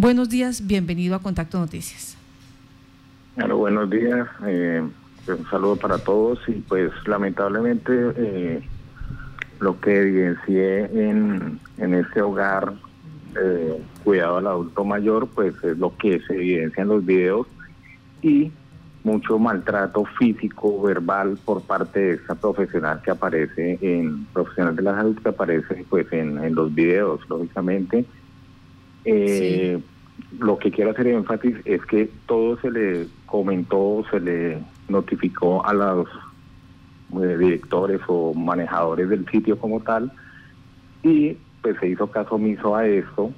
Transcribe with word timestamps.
Buenos 0.00 0.28
días, 0.28 0.64
bienvenido 0.64 1.16
a 1.16 1.18
Contacto 1.18 1.58
Noticias. 1.58 2.16
Bueno, 3.34 3.56
buenos 3.56 3.90
días, 3.90 4.28
eh, 4.46 4.80
un 5.26 5.50
saludo 5.50 5.74
para 5.74 5.98
todos 5.98 6.38
y 6.46 6.52
pues 6.52 6.92
lamentablemente 7.04 8.12
eh, 8.14 8.62
lo 9.58 9.80
que 9.80 9.98
evidencié 9.98 10.84
en, 10.84 11.58
en 11.78 11.94
este 11.94 12.22
hogar 12.22 12.74
eh, 13.42 13.82
cuidado 14.04 14.36
al 14.36 14.46
adulto 14.46 14.84
mayor, 14.84 15.26
pues 15.34 15.56
es 15.64 15.76
lo 15.78 15.96
que 15.96 16.20
se 16.20 16.34
evidencia 16.34 16.82
en 16.82 16.88
los 16.90 17.04
videos 17.04 17.48
y 18.22 18.52
mucho 19.02 19.36
maltrato 19.40 20.04
físico, 20.16 20.80
verbal 20.80 21.40
por 21.44 21.62
parte 21.62 21.98
de 21.98 22.14
esta 22.14 22.36
profesional 22.36 23.02
que 23.02 23.10
aparece 23.10 23.80
en 23.82 24.26
profesional 24.26 24.76
de 24.76 24.82
la 24.82 24.94
salud 24.94 25.18
que 25.20 25.28
aparece 25.28 25.84
pues 25.90 26.06
en, 26.12 26.54
los 26.54 26.72
videos, 26.72 27.20
lógicamente. 27.28 28.04
Eh, 29.04 29.78
lo 30.38 30.58
que 30.58 30.70
quiero 30.70 30.90
hacer 30.90 31.08
énfasis 31.08 31.56
es 31.64 31.84
que 31.86 32.10
todo 32.26 32.58
se 32.60 32.70
le 32.70 33.06
comentó, 33.26 34.04
se 34.10 34.20
le 34.20 34.58
notificó 34.88 35.64
a 35.64 35.72
los 35.72 36.08
eh, 37.22 37.36
directores 37.38 38.00
o 38.06 38.34
manejadores 38.34 39.08
del 39.08 39.26
sitio 39.28 39.58
como 39.58 39.80
tal 39.80 40.12
y 41.02 41.36
pues 41.62 41.76
se 41.80 41.88
hizo 41.88 42.10
caso 42.10 42.34
omiso 42.34 42.76
a 42.76 42.86
esto. 42.86 43.32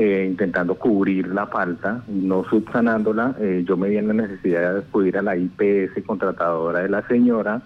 Eh, 0.00 0.26
intentando 0.30 0.76
cubrir 0.76 1.26
la 1.26 1.48
falta, 1.48 2.04
no 2.06 2.44
subsanándola. 2.44 3.34
Eh, 3.40 3.64
yo 3.66 3.76
me 3.76 3.88
vi 3.88 3.96
en 3.96 4.06
la 4.06 4.14
necesidad 4.14 4.74
de 4.74 4.78
acudir 4.78 5.18
a 5.18 5.22
la 5.22 5.36
IPS 5.36 6.04
contratadora 6.06 6.80
de 6.80 6.88
la 6.88 7.04
señora 7.08 7.62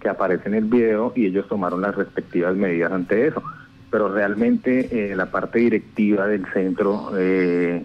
que 0.00 0.08
aparece 0.08 0.48
en 0.48 0.54
el 0.54 0.66
video 0.66 1.12
y 1.16 1.26
ellos 1.26 1.48
tomaron 1.48 1.80
las 1.80 1.96
respectivas 1.96 2.54
medidas 2.54 2.92
ante 2.92 3.26
eso. 3.26 3.42
Pero 3.90 4.12
realmente 4.12 5.10
eh, 5.10 5.16
la 5.16 5.30
parte 5.30 5.60
directiva 5.60 6.26
del 6.26 6.44
centro 6.52 7.10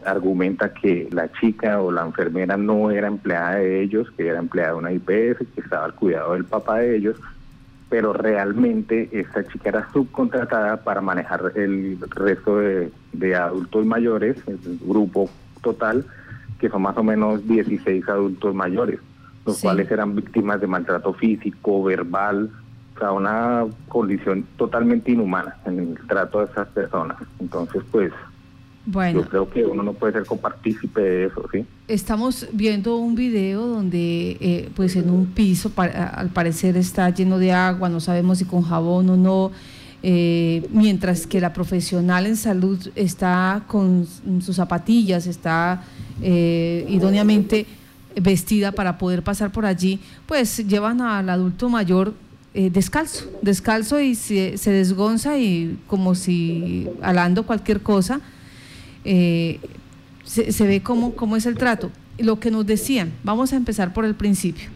argumenta 0.06 0.74
que 0.74 1.08
la 1.12 1.32
chica 1.32 1.82
o 1.82 1.92
la 1.92 2.06
enfermera 2.06 2.58
no 2.58 2.92
era 2.92 3.08
empleada 3.08 3.56
de 3.56 3.82
ellos, 3.82 4.12
que 4.18 4.28
era 4.28 4.40
empleada 4.40 4.72
de 4.72 4.78
una 4.78 4.92
IPS, 4.92 5.48
que 5.56 5.62
estaba 5.62 5.86
al 5.86 5.96
cuidado 5.96 6.34
del 6.34 6.44
papá 6.44 6.80
de 6.80 6.98
ellos 6.98 7.18
pero 7.94 8.12
realmente 8.12 9.08
esta 9.12 9.48
chica 9.48 9.70
era 9.70 9.88
subcontratada 9.94 10.78
para 10.78 11.00
manejar 11.00 11.52
el 11.54 12.00
resto 12.10 12.58
de, 12.58 13.36
adultos 13.36 13.86
mayores, 13.86 14.36
el 14.48 14.80
grupo 14.84 15.30
total, 15.62 16.04
que 16.58 16.70
son 16.70 16.82
más 16.82 16.98
o 16.98 17.04
menos 17.04 17.48
16 17.48 18.10
adultos 18.10 18.56
mayores, 18.56 19.00
los 19.46 19.62
cuales 19.62 19.92
eran 19.92 20.16
víctimas 20.16 20.60
de 20.60 20.66
maltrato 20.66 21.14
físico, 21.14 21.84
verbal, 21.84 22.50
sea, 23.04 23.12
una 23.12 23.66
condición 23.88 24.46
totalmente 24.58 25.12
inhumana 25.12 25.56
en 25.66 25.80
el 25.80 26.08
trato 26.08 26.40
de 26.40 26.46
esas 26.46 26.68
personas. 26.70 27.18
Entonces, 27.40 27.84
pues, 27.92 28.12
bueno, 28.86 29.22
yo 29.22 29.30
creo 29.30 29.50
que 29.50 29.66
uno 29.66 29.82
no 29.82 29.94
puede 29.94 30.14
ser 30.14 30.26
copartícipe 30.26 31.02
de 31.02 31.26
eso, 31.26 31.48
¿sí? 31.52 31.66
Estamos 31.88 32.48
viendo 32.52 32.98
un 32.98 33.16
video 33.16 33.66
donde, 33.66 34.38
eh, 34.42 34.70
pues 34.76 34.96
en 34.96 35.10
un 35.10 35.28
piso, 35.28 35.72
al 35.78 36.30
parecer 36.30 36.76
está 36.76 37.10
lleno 37.10 37.38
de 37.38 37.54
agua, 37.54 37.88
no 37.88 38.00
sabemos 38.00 38.40
si 38.40 38.46
con 38.46 38.62
jabón 38.62 39.10
o 39.10 39.18
no, 39.18 39.52
eh, 40.02 40.68
mientras 40.72 41.26
que 41.26 41.40
la 41.40 41.54
profesional 41.54 42.26
en 42.26 42.36
salud 42.36 42.78
está 42.96 43.64
con 43.68 44.06
sus 44.42 44.58
zapatillas, 44.58 45.28
está 45.28 45.84
eh, 46.22 46.86
idóneamente 46.90 47.66
vestida 48.22 48.74
para 48.74 48.98
poder 48.98 49.24
pasar 49.24 49.52
por 49.52 49.66
allí, 49.66 50.02
pues 50.26 50.58
llevan 50.68 51.00
al 51.00 51.30
adulto 51.30 51.70
mayor 51.70 52.14
descalzo, 52.54 53.32
descalzo 53.42 54.00
y 54.00 54.16
se, 54.16 54.58
se 54.58 54.72
desgonza 54.72 55.38
y 55.38 55.80
como 55.88 56.14
si 56.14 56.88
alando 57.02 57.48
cualquier 57.48 57.82
cosa 57.82 58.22
eh, 59.06 59.60
se, 60.26 60.68
ve 60.68 60.82
cómo, 60.82 61.16
cómo 61.16 61.36
es 61.36 61.46
el 61.46 61.56
trato. 61.56 61.92
Lo 62.18 62.40
que 62.40 62.52
nos 62.52 62.66
decían, 62.66 63.12
vamos 63.24 63.54
a 63.54 63.56
empezar 63.56 63.94
por 63.94 64.06
el 64.06 64.16
principio. 64.16 64.70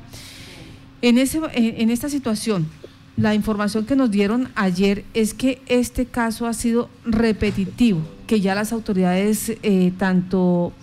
En, 1.01 1.17
ese, 1.17 1.39
en, 1.53 1.89
esta 1.89 2.09
situación, 2.09 2.67
la 3.15 3.33
información 3.33 3.85
que 3.85 3.95
nos 3.95 4.11
dieron 4.11 4.49
ayer 4.55 5.05
es 5.13 5.33
que 5.33 5.61
este 5.67 6.05
caso 6.05 6.47
ha 6.47 6.53
sido 6.53 6.89
repetitivo, 7.05 8.01
que 8.25 8.41
ya 8.41 8.55
las 8.55 8.73
autoridades, 8.73 9.53
eh, 9.63 9.93
tanto 9.97 10.73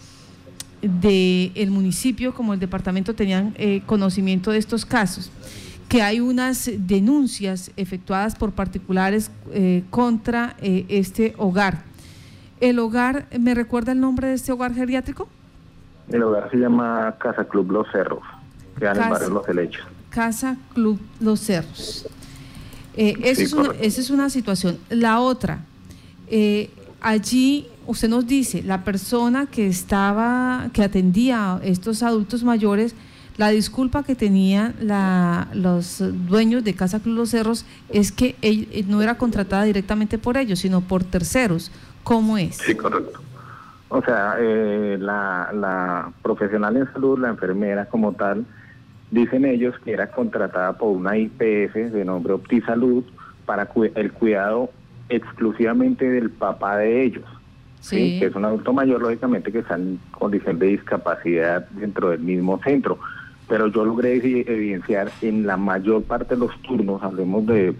del 0.80 1.70
municipio 1.70 2.34
como 2.34 2.54
el 2.54 2.60
departamento, 2.60 3.14
tenían 3.14 3.54
eh, 3.58 3.82
conocimiento 3.86 4.50
de 4.50 4.58
estos 4.58 4.84
casos, 4.84 5.30
que 5.94 6.02
hay 6.02 6.18
unas 6.18 6.70
denuncias 6.76 7.70
efectuadas 7.76 8.34
por 8.34 8.52
particulares 8.52 9.30
contra 9.90 10.56
este 10.60 11.34
hogar 11.38 11.84
el 12.60 12.78
hogar, 12.78 13.26
¿me 13.38 13.54
recuerda 13.54 13.92
el 13.92 14.00
nombre 14.00 14.28
de 14.28 14.34
este 14.34 14.52
hogar 14.52 14.74
geriátrico? 14.74 15.28
El 16.08 16.22
hogar 16.22 16.50
se 16.50 16.56
llama 16.56 17.14
Casa 17.18 17.44
Club 17.44 17.70
Los 17.70 17.90
Cerros, 17.90 18.22
que 18.78 18.86
en 18.86 18.92
el 18.92 19.10
barrio 19.10 19.30
Los 19.30 19.48
Helechos. 19.48 19.84
Casa 20.10 20.56
Club 20.72 21.00
Los 21.20 21.40
Cerros. 21.40 22.06
Eh, 22.96 23.14
esa, 23.22 23.42
es 23.80 24.10
una, 24.10 24.30
situación. 24.30 24.78
La 24.88 25.20
otra, 25.20 25.64
eh, 26.28 26.70
allí 27.00 27.66
usted 27.86 28.08
nos 28.08 28.26
dice, 28.26 28.62
la 28.62 28.84
persona 28.84 29.46
que 29.46 29.66
estaba, 29.66 30.68
que 30.72 30.82
atendía 30.82 31.56
a 31.56 31.60
estos 31.64 32.02
adultos 32.02 32.44
mayores, 32.44 32.94
la 33.36 33.48
disculpa 33.48 34.02
que 34.04 34.14
tenían 34.14 34.74
los 35.54 36.02
dueños 36.26 36.64
de 36.64 36.74
Casa 36.74 37.00
Club 37.00 37.16
Los 37.16 37.30
Cerros 37.30 37.66
es 37.88 38.12
que 38.12 38.36
no 38.88 39.02
era 39.02 39.16
contratada 39.16 39.64
directamente 39.64 40.18
por 40.18 40.36
ellos, 40.36 40.60
sino 40.60 40.80
por 40.80 41.04
terceros. 41.04 41.70
¿Cómo 42.02 42.38
es? 42.38 42.56
Sí, 42.56 42.74
correcto. 42.74 43.20
O 43.88 44.02
sea, 44.02 44.36
eh, 44.38 44.98
la, 45.00 45.50
la 45.52 46.12
profesional 46.22 46.76
en 46.76 46.92
salud, 46.92 47.18
la 47.18 47.28
enfermera 47.28 47.86
como 47.86 48.12
tal, 48.12 48.44
dicen 49.10 49.44
ellos 49.44 49.74
que 49.84 49.92
era 49.92 50.10
contratada 50.10 50.76
por 50.76 50.88
una 50.88 51.16
IPS 51.16 51.92
de 51.92 52.04
nombre 52.04 52.32
OptiSalud 52.32 53.04
para 53.46 53.68
el 53.94 54.12
cuidado 54.12 54.70
exclusivamente 55.08 56.08
del 56.08 56.30
papá 56.30 56.78
de 56.78 57.04
ellos. 57.04 57.24
Sí. 57.80 58.18
que 58.18 58.26
es 58.26 58.34
un 58.34 58.46
adulto 58.46 58.72
mayor, 58.72 59.02
lógicamente, 59.02 59.52
que 59.52 59.58
está 59.58 59.74
en 59.74 60.00
condición 60.10 60.58
de 60.58 60.68
discapacidad 60.68 61.68
dentro 61.68 62.10
del 62.10 62.20
mismo 62.20 62.58
centro. 62.64 62.98
Pero 63.48 63.68
yo 63.68 63.84
logré 63.84 64.16
evidenciar 64.16 65.10
en 65.20 65.46
la 65.46 65.56
mayor 65.56 66.02
parte 66.04 66.34
de 66.34 66.40
los 66.40 66.62
turnos, 66.62 67.02
hablemos 67.02 67.46
de 67.46 67.74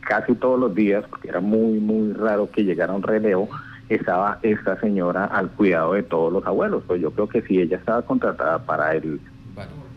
casi 0.00 0.34
todos 0.34 0.58
los 0.60 0.74
días, 0.74 1.04
porque 1.08 1.28
era 1.28 1.40
muy, 1.40 1.80
muy 1.80 2.12
raro 2.12 2.50
que 2.50 2.64
llegara 2.64 2.92
un 2.92 3.02
relevo, 3.02 3.48
estaba 3.88 4.38
esta 4.42 4.78
señora 4.80 5.24
al 5.24 5.50
cuidado 5.50 5.94
de 5.94 6.02
todos 6.02 6.32
los 6.32 6.46
abuelos. 6.46 6.84
Pues 6.86 7.00
yo 7.00 7.10
creo 7.10 7.28
que 7.28 7.42
si 7.42 7.60
ella 7.60 7.76
estaba 7.76 8.02
contratada 8.02 8.58
para 8.64 8.94
el 8.94 9.20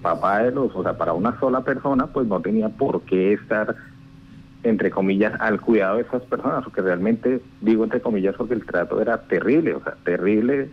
papá 0.02 0.44
de 0.44 0.52
los, 0.52 0.74
o 0.76 0.84
sea, 0.84 0.98
para 0.98 1.14
una 1.14 1.40
sola 1.40 1.62
persona, 1.62 2.08
pues 2.08 2.28
no 2.28 2.40
tenía 2.42 2.70
por 2.70 3.02
qué 3.02 3.34
estar, 3.34 3.76
entre 4.64 4.92
comillas, 4.92 5.34
al 5.40 5.60
cuidado 5.60 5.98
de 5.98 6.04
esas 6.04 6.24
personas, 6.24 6.64
porque 6.64 6.82
realmente 6.82 7.42
digo 7.62 7.84
entre 7.84 8.02
comillas 8.02 8.36
porque 8.36 8.54
el 8.54 8.66
trato 8.66 9.02
era 9.02 9.22
terrible, 9.24 9.74
o 9.76 9.84
sea, 9.84 9.96
terrible, 10.04 10.70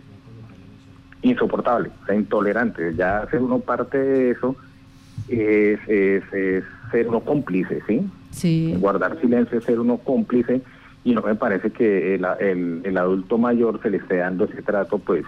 insoportable, 1.25 1.89
o 2.03 2.05
sea, 2.05 2.15
intolerante. 2.15 2.93
Ya 2.95 3.19
hacer 3.19 3.41
uno 3.41 3.59
parte 3.59 3.97
de 3.97 4.31
eso 4.31 4.55
es, 5.27 5.79
es, 5.87 6.23
es 6.33 6.63
ser 6.91 7.07
uno 7.07 7.19
cómplice, 7.21 7.81
¿sí? 7.87 8.07
Guardar 8.79 9.19
silencio 9.19 9.57
es 9.57 9.63
ser 9.63 9.79
uno 9.79 9.97
cómplice 9.97 10.61
y 11.03 11.13
no 11.13 11.21
me 11.21 11.35
parece 11.35 11.71
que 11.71 12.15
el, 12.15 12.25
el, 12.83 12.97
adulto 12.97 13.37
mayor 13.37 13.81
se 13.81 13.89
le 13.89 13.97
esté 13.97 14.17
dando 14.17 14.45
ese 14.45 14.61
trato, 14.61 14.99
pues, 14.99 15.23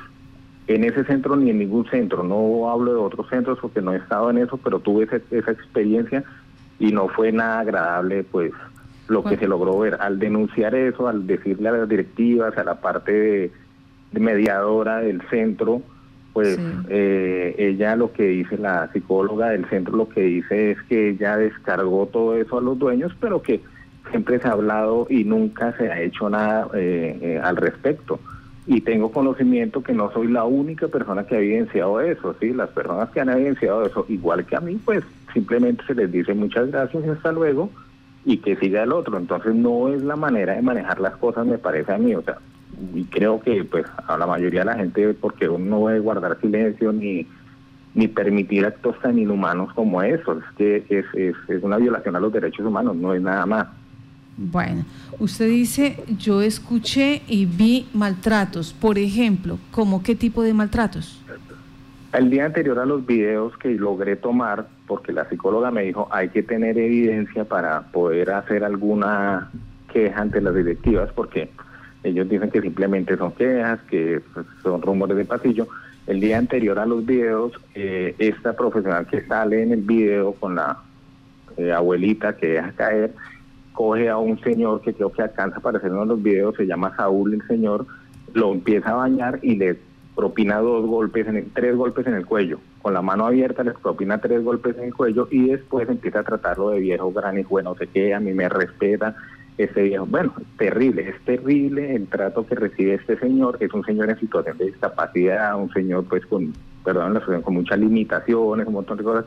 en 0.68 0.84
ese 0.84 1.04
centro 1.06 1.36
ni 1.36 1.50
en 1.50 1.60
ningún 1.60 1.88
centro. 1.90 2.24
No 2.24 2.70
hablo 2.70 2.94
de 2.94 3.00
otros 3.00 3.30
centros 3.30 3.58
porque 3.62 3.82
no 3.82 3.94
he 3.94 3.98
estado 3.98 4.30
en 4.30 4.40
eso, 4.40 4.58
pero 4.58 4.80
tuve 4.80 5.08
esa 5.32 5.52
experiencia 5.52 6.24
y 6.80 6.92
no 6.92 7.08
fue 7.08 7.32
nada 7.32 7.60
agradable, 7.60 8.24
pues, 8.24 8.52
lo 9.08 9.24
que 9.24 9.38
se 9.38 9.48
logró 9.48 9.80
ver. 9.80 9.98
Al 10.00 10.20
denunciar 10.20 10.76
eso, 10.76 11.08
al 11.08 11.26
decirle 11.26 11.70
a 11.70 11.74
las 11.74 11.90
directivas, 11.90 12.58
a 12.58 12.64
la 12.64 12.82
parte 12.82 13.12
de 13.12 13.52
mediadora 14.12 15.00
del 15.02 15.22
centro, 15.30 15.82
pues 16.34 16.60
eh, 16.90 17.56
ella 17.58 17.96
lo 17.96 18.12
que 18.14 18.28
dice, 18.28 18.58
la 18.58 18.92
psicóloga 18.94 19.50
del 19.50 19.66
centro 19.70 19.98
lo 19.98 20.08
que 20.08 20.22
dice 20.22 20.72
es 20.72 20.82
que 20.84 21.10
ella 21.10 21.36
descargó 21.36 22.06
todo 22.06 22.36
eso 22.36 22.60
a 22.60 22.62
los 22.62 22.78
dueños, 22.78 23.12
pero 23.20 23.42
que 23.42 23.62
siempre 24.12 24.40
se 24.40 24.48
ha 24.48 24.52
hablado 24.52 25.08
y 25.10 25.24
nunca 25.24 25.76
se 25.78 25.92
ha 25.92 26.02
hecho 26.02 26.30
nada 26.30 26.68
eh, 26.76 27.18
eh, 27.22 27.42
al 27.44 27.58
respecto. 27.58 28.20
Y 28.68 28.82
tengo 28.82 29.12
conocimiento 29.12 29.82
que 29.82 29.94
no 29.94 30.12
soy 30.12 30.28
la 30.28 30.44
única 30.44 30.88
persona 30.90 31.26
que 31.26 31.36
ha 31.36 31.40
evidenciado 31.40 32.02
eso, 32.02 32.36
¿sí? 32.40 32.54
Las 32.54 32.70
personas 32.70 33.10
que 33.10 33.22
han 33.22 33.30
evidenciado 33.30 33.86
eso, 33.86 34.06
igual 34.10 34.46
que 34.46 34.58
a 34.58 34.60
mí, 34.60 34.78
pues 34.84 35.04
simplemente 35.34 35.84
se 35.88 35.96
les 35.96 36.12
dice 36.12 36.34
muchas 36.34 36.70
gracias 36.70 37.04
y 37.06 37.10
hasta 37.10 37.32
luego 37.32 37.70
y 38.26 38.38
que 38.38 38.58
siga 38.58 38.84
el 38.84 38.92
otro. 38.92 39.18
Entonces 39.18 39.56
no 39.56 39.88
es 39.88 40.04
la 40.04 40.18
manera 40.18 40.54
de 40.54 40.62
manejar 40.62 41.00
las 41.00 41.16
cosas, 41.16 41.48
me 41.48 41.58
parece 41.58 41.94
a 41.94 41.98
mí. 41.98 42.14
O 42.14 42.22
sea, 42.22 42.38
y 42.94 43.04
creo 43.06 43.40
que 43.40 43.64
pues 43.64 43.86
a 44.08 44.18
la 44.18 44.28
mayoría 44.28 44.62
de 44.62 44.66
la 44.66 44.76
gente, 44.76 45.14
porque 45.14 45.50
uno 45.50 45.80
no 45.80 45.88
debe 45.88 46.00
guardar 46.00 46.40
silencio 46.40 46.94
ni, 46.94 47.26
ni 47.96 48.08
permitir 48.08 48.66
actos 48.66 49.00
tan 49.02 49.18
inhumanos 49.18 49.74
como 49.74 50.02
esos, 50.02 50.44
es 50.44 50.52
que 50.58 50.86
es, 50.90 51.06
es, 51.14 51.36
es 51.48 51.64
una 51.64 51.78
violación 51.78 52.16
a 52.16 52.20
los 52.20 52.32
derechos 52.32 52.66
humanos, 52.66 52.96
no 52.96 53.14
es 53.14 53.22
nada 53.22 53.46
más. 53.46 53.68
Bueno, 54.38 54.86
usted 55.18 55.50
dice, 55.50 56.04
yo 56.20 56.44
escuché 56.44 57.24
y 57.28 57.48
vi 57.48 57.88
maltratos. 57.94 58.72
Por 58.72 59.00
ejemplo, 59.00 59.58
¿cómo 59.72 60.04
qué 60.04 60.16
tipo 60.16 60.44
de 60.44 60.54
maltratos? 60.54 61.20
El 62.14 62.30
día 62.30 62.46
anterior 62.46 62.78
a 62.78 62.86
los 62.86 63.04
videos 63.04 63.58
que 63.58 63.70
logré 63.70 64.16
tomar, 64.16 64.68
porque 64.86 65.12
la 65.12 65.28
psicóloga 65.28 65.72
me 65.72 65.82
dijo, 65.82 66.08
hay 66.12 66.30
que 66.30 66.44
tener 66.44 66.78
evidencia 66.78 67.46
para 67.46 67.82
poder 67.92 68.30
hacer 68.30 68.64
alguna 68.64 69.50
queja 69.92 70.22
ante 70.22 70.40
las 70.40 70.54
directivas, 70.54 71.12
porque 71.14 71.50
ellos 72.04 72.30
dicen 72.30 72.50
que 72.50 72.62
simplemente 72.62 73.18
son 73.18 73.32
quejas, 73.34 73.80
que 73.90 74.22
son 74.64 74.82
rumores 74.82 75.18
de 75.18 75.26
pasillo. 75.26 75.68
El 76.06 76.22
día 76.22 76.38
anterior 76.38 76.80
a 76.80 76.86
los 76.86 77.06
videos, 77.06 77.54
eh, 77.76 78.16
esta 78.18 78.54
profesional 78.54 79.08
que 79.08 79.26
sale 79.26 79.64
en 79.64 79.74
el 79.74 79.82
video 79.82 80.34
con 80.34 80.56
la 80.56 80.80
eh, 81.58 81.72
abuelita 81.72 82.38
que 82.38 82.48
deja 82.48 82.72
caer, 82.72 83.14
coge 83.74 84.10
a 84.10 84.18
un 84.18 84.40
señor 84.40 84.82
que 84.82 84.94
creo 84.94 85.12
que 85.12 85.22
alcanza 85.22 85.58
a 85.58 85.60
aparecer 85.60 85.90
en 85.90 85.96
uno 85.96 86.04
de 86.04 86.10
los 86.10 86.24
videos, 86.24 86.56
se 86.56 86.66
llama 86.66 86.96
Saúl 86.96 87.34
el 87.34 87.48
señor, 87.48 87.86
lo 88.34 88.54
empieza 88.54 88.92
a 88.92 88.96
bañar 88.96 89.40
y 89.42 89.56
le 89.56 89.78
propina 90.16 90.60
dos 90.60 90.86
golpes, 90.88 91.28
en 91.28 91.52
tres 91.54 91.76
golpes 91.76 92.08
en 92.08 92.16
el 92.16 92.26
cuello. 92.26 92.60
Con 92.82 92.94
la 92.94 93.04
mano 93.04 93.28
abierta 93.28 93.64
les 93.64 93.76
propina 93.76 94.20
tres 94.20 94.44
golpes 94.44 94.76
en 94.78 94.86
el 94.86 94.94
cuello 94.94 95.28
y 95.30 95.50
después 95.50 95.88
empieza 95.90 96.22
a 96.22 96.24
tratarlo 96.24 96.70
de 96.70 96.80
viejo 96.80 97.12
gran 97.12 97.38
y 97.38 97.44
bueno, 97.44 97.76
sé 97.76 97.86
que 97.88 98.14
a 98.14 98.20
mí 98.20 98.34
me 98.34 98.50
respeta 98.50 99.16
ese 99.58 99.84
viejo. 99.84 100.06
Bueno, 100.06 100.34
terrible, 100.58 101.10
es 101.10 101.20
terrible 101.26 101.96
el 101.96 102.08
trato 102.08 102.46
que 102.46 102.56
recibe 102.56 102.96
este 102.96 103.18
señor. 103.18 103.58
Es 103.60 103.74
un 103.74 103.84
señor 103.84 104.10
en 104.10 104.20
situación 104.20 104.58
de 104.58 104.66
discapacidad, 104.66 105.60
un 105.60 105.72
señor 105.74 106.06
pues 106.06 106.26
con, 106.26 106.54
perdón, 106.84 107.20
con 107.44 107.54
muchas 107.54 107.80
limitaciones, 107.80 108.68
un 108.68 108.74
montón 108.74 108.98
de 108.98 109.04
cosas. 109.04 109.26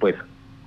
Pues 0.00 0.16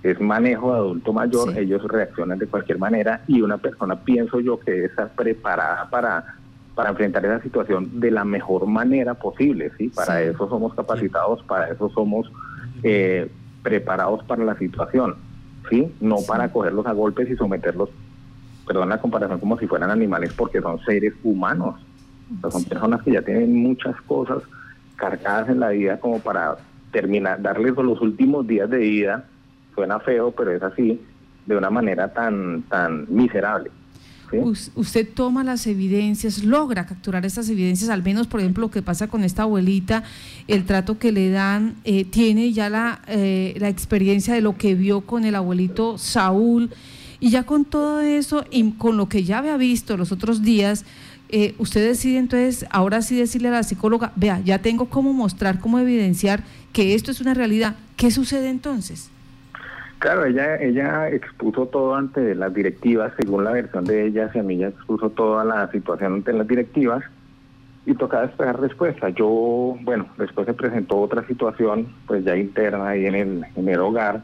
es 0.03 0.19
manejo 0.21 0.71
de 0.71 0.77
adulto 0.77 1.11
mayor, 1.11 1.57
ellos 1.57 1.83
reaccionan 1.83 2.39
de 2.39 2.47
cualquier 2.47 2.77
manera 2.77 3.21
y 3.27 3.41
una 3.41 3.57
persona, 3.57 3.99
pienso 4.03 4.39
yo, 4.39 4.59
que 4.59 4.85
está 4.85 5.09
preparada 5.09 5.89
para 5.89 6.37
para 6.77 6.91
enfrentar 6.91 7.25
esa 7.25 7.41
situación 7.41 7.99
de 7.99 8.11
la 8.11 8.23
mejor 8.23 8.67
manera 8.67 9.15
posible, 9.15 9.71
¿sí? 9.79 9.89
Para 9.89 10.21
eso 10.21 10.47
somos 10.47 10.75
capacitados, 10.75 11.41
para 11.41 11.69
eso 11.69 11.89
somos 11.89 12.31
eh, 12.83 13.31
preparados 13.63 14.23
para 14.25 14.45
la 14.45 14.55
situación, 14.59 15.15
¿sí? 15.71 15.91
No 15.99 16.17
para 16.27 16.51
cogerlos 16.51 16.85
a 16.85 16.91
golpes 16.91 17.31
y 17.31 17.35
someterlos, 17.35 17.89
perdón 18.67 18.89
la 18.89 18.99
comparación, 18.99 19.39
como 19.39 19.57
si 19.57 19.67
fueran 19.67 19.89
animales, 19.89 20.33
porque 20.33 20.61
son 20.61 20.79
seres 20.85 21.13
humanos. 21.23 21.75
son 22.51 22.63
personas 22.65 23.01
que 23.03 23.13
ya 23.13 23.21
tienen 23.21 23.55
muchas 23.55 23.99
cosas 24.01 24.43
cargadas 24.95 25.49
en 25.49 25.59
la 25.59 25.69
vida 25.69 25.99
como 25.99 26.19
para 26.19 26.57
terminar, 26.91 27.41
darles 27.41 27.75
los 27.75 28.01
últimos 28.01 28.45
días 28.45 28.69
de 28.69 28.77
vida, 28.77 29.25
suena 29.73 29.99
feo, 29.99 30.31
pero 30.31 30.51
es 30.51 30.61
así, 30.61 31.01
de 31.45 31.55
una 31.55 31.69
manera 31.69 32.11
tan, 32.13 32.63
tan 32.63 33.05
miserable 33.09 33.71
usted 34.75 35.07
toma 35.13 35.43
las 35.43 35.67
evidencias, 35.67 36.43
logra 36.43 36.85
capturar 36.85 37.25
esas 37.25 37.49
evidencias, 37.49 37.89
al 37.89 38.03
menos 38.03 38.27
por 38.27 38.39
ejemplo 38.39 38.63
lo 38.63 38.71
que 38.71 38.81
pasa 38.81 39.07
con 39.07 39.23
esta 39.23 39.43
abuelita, 39.43 40.03
el 40.47 40.65
trato 40.65 40.99
que 40.99 41.11
le 41.11 41.29
dan, 41.29 41.75
eh, 41.83 42.05
tiene 42.05 42.51
ya 42.51 42.69
la, 42.69 43.01
eh, 43.07 43.55
la 43.59 43.69
experiencia 43.69 44.33
de 44.33 44.41
lo 44.41 44.57
que 44.57 44.75
vio 44.75 45.01
con 45.01 45.23
el 45.23 45.35
abuelito 45.35 45.97
Saúl, 45.97 46.71
y 47.19 47.29
ya 47.29 47.43
con 47.43 47.65
todo 47.65 48.01
eso 48.01 48.45
y 48.51 48.71
con 48.73 48.97
lo 48.97 49.09
que 49.09 49.23
ya 49.23 49.39
había 49.39 49.57
visto 49.57 49.97
los 49.97 50.11
otros 50.11 50.41
días, 50.43 50.85
eh, 51.29 51.55
usted 51.57 51.85
decide 51.85 52.19
entonces, 52.19 52.65
ahora 52.71 53.01
sí 53.01 53.17
decirle 53.17 53.49
a 53.49 53.51
la 53.51 53.63
psicóloga, 53.63 54.13
vea, 54.15 54.39
ya 54.39 54.59
tengo 54.59 54.85
cómo 54.85 55.13
mostrar, 55.13 55.59
cómo 55.59 55.79
evidenciar 55.79 56.43
que 56.73 56.93
esto 56.93 57.11
es 57.11 57.19
una 57.19 57.33
realidad. 57.33 57.75
¿Qué 57.97 58.11
sucede 58.11 58.49
entonces? 58.49 59.09
Claro, 59.99 60.25
ella 60.25 60.57
ella 60.57 61.09
expuso 61.09 61.65
todo 61.65 61.95
ante 61.95 62.35
las 62.35 62.53
directivas, 62.53 63.11
según 63.19 63.43
la 63.43 63.51
versión 63.51 63.83
de 63.83 64.05
ella, 64.05 64.31
ya 64.31 64.67
expuso 64.67 65.09
toda 65.09 65.43
la 65.43 65.71
situación 65.71 66.13
ante 66.13 66.33
las 66.33 66.47
directivas 66.47 67.03
y 67.87 67.95
tocaba 67.95 68.25
esperar 68.25 68.59
respuesta. 68.59 69.09
Yo, 69.09 69.75
bueno, 69.81 70.07
después 70.17 70.45
se 70.45 70.53
presentó 70.53 70.97
otra 70.97 71.25
situación, 71.25 71.87
pues 72.05 72.23
ya 72.23 72.35
interna 72.35 72.89
ahí 72.89 73.05
en 73.05 73.15
el, 73.15 73.45
en 73.55 73.69
el 73.69 73.79
hogar. 73.79 74.21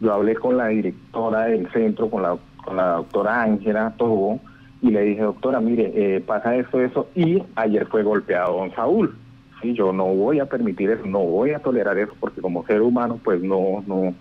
Yo 0.00 0.12
hablé 0.12 0.34
con 0.36 0.56
la 0.56 0.68
directora 0.68 1.46
del 1.46 1.70
centro, 1.72 2.08
con 2.08 2.22
la, 2.22 2.36
con 2.64 2.76
la 2.76 2.92
doctora 2.92 3.42
Ángela 3.42 3.94
Tobo, 3.96 4.40
y 4.80 4.90
le 4.90 5.02
dije, 5.02 5.22
doctora, 5.22 5.60
mire, 5.60 5.92
eh, 5.94 6.20
pasa 6.20 6.54
esto, 6.56 6.80
eso, 6.80 7.08
y 7.14 7.42
ayer 7.56 7.86
fue 7.86 8.02
golpeado 8.02 8.58
don 8.58 8.72
Saúl. 8.74 9.16
Sí, 9.60 9.74
yo 9.74 9.92
no 9.92 10.04
voy 10.06 10.38
a 10.38 10.46
permitir 10.46 10.90
eso, 10.90 11.04
no 11.04 11.18
voy 11.20 11.50
a 11.50 11.58
tolerar 11.58 11.98
eso, 11.98 12.12
porque 12.20 12.40
como 12.40 12.64
ser 12.64 12.80
humano, 12.80 13.18
pues 13.24 13.42
no, 13.42 13.82
no, 13.88 14.14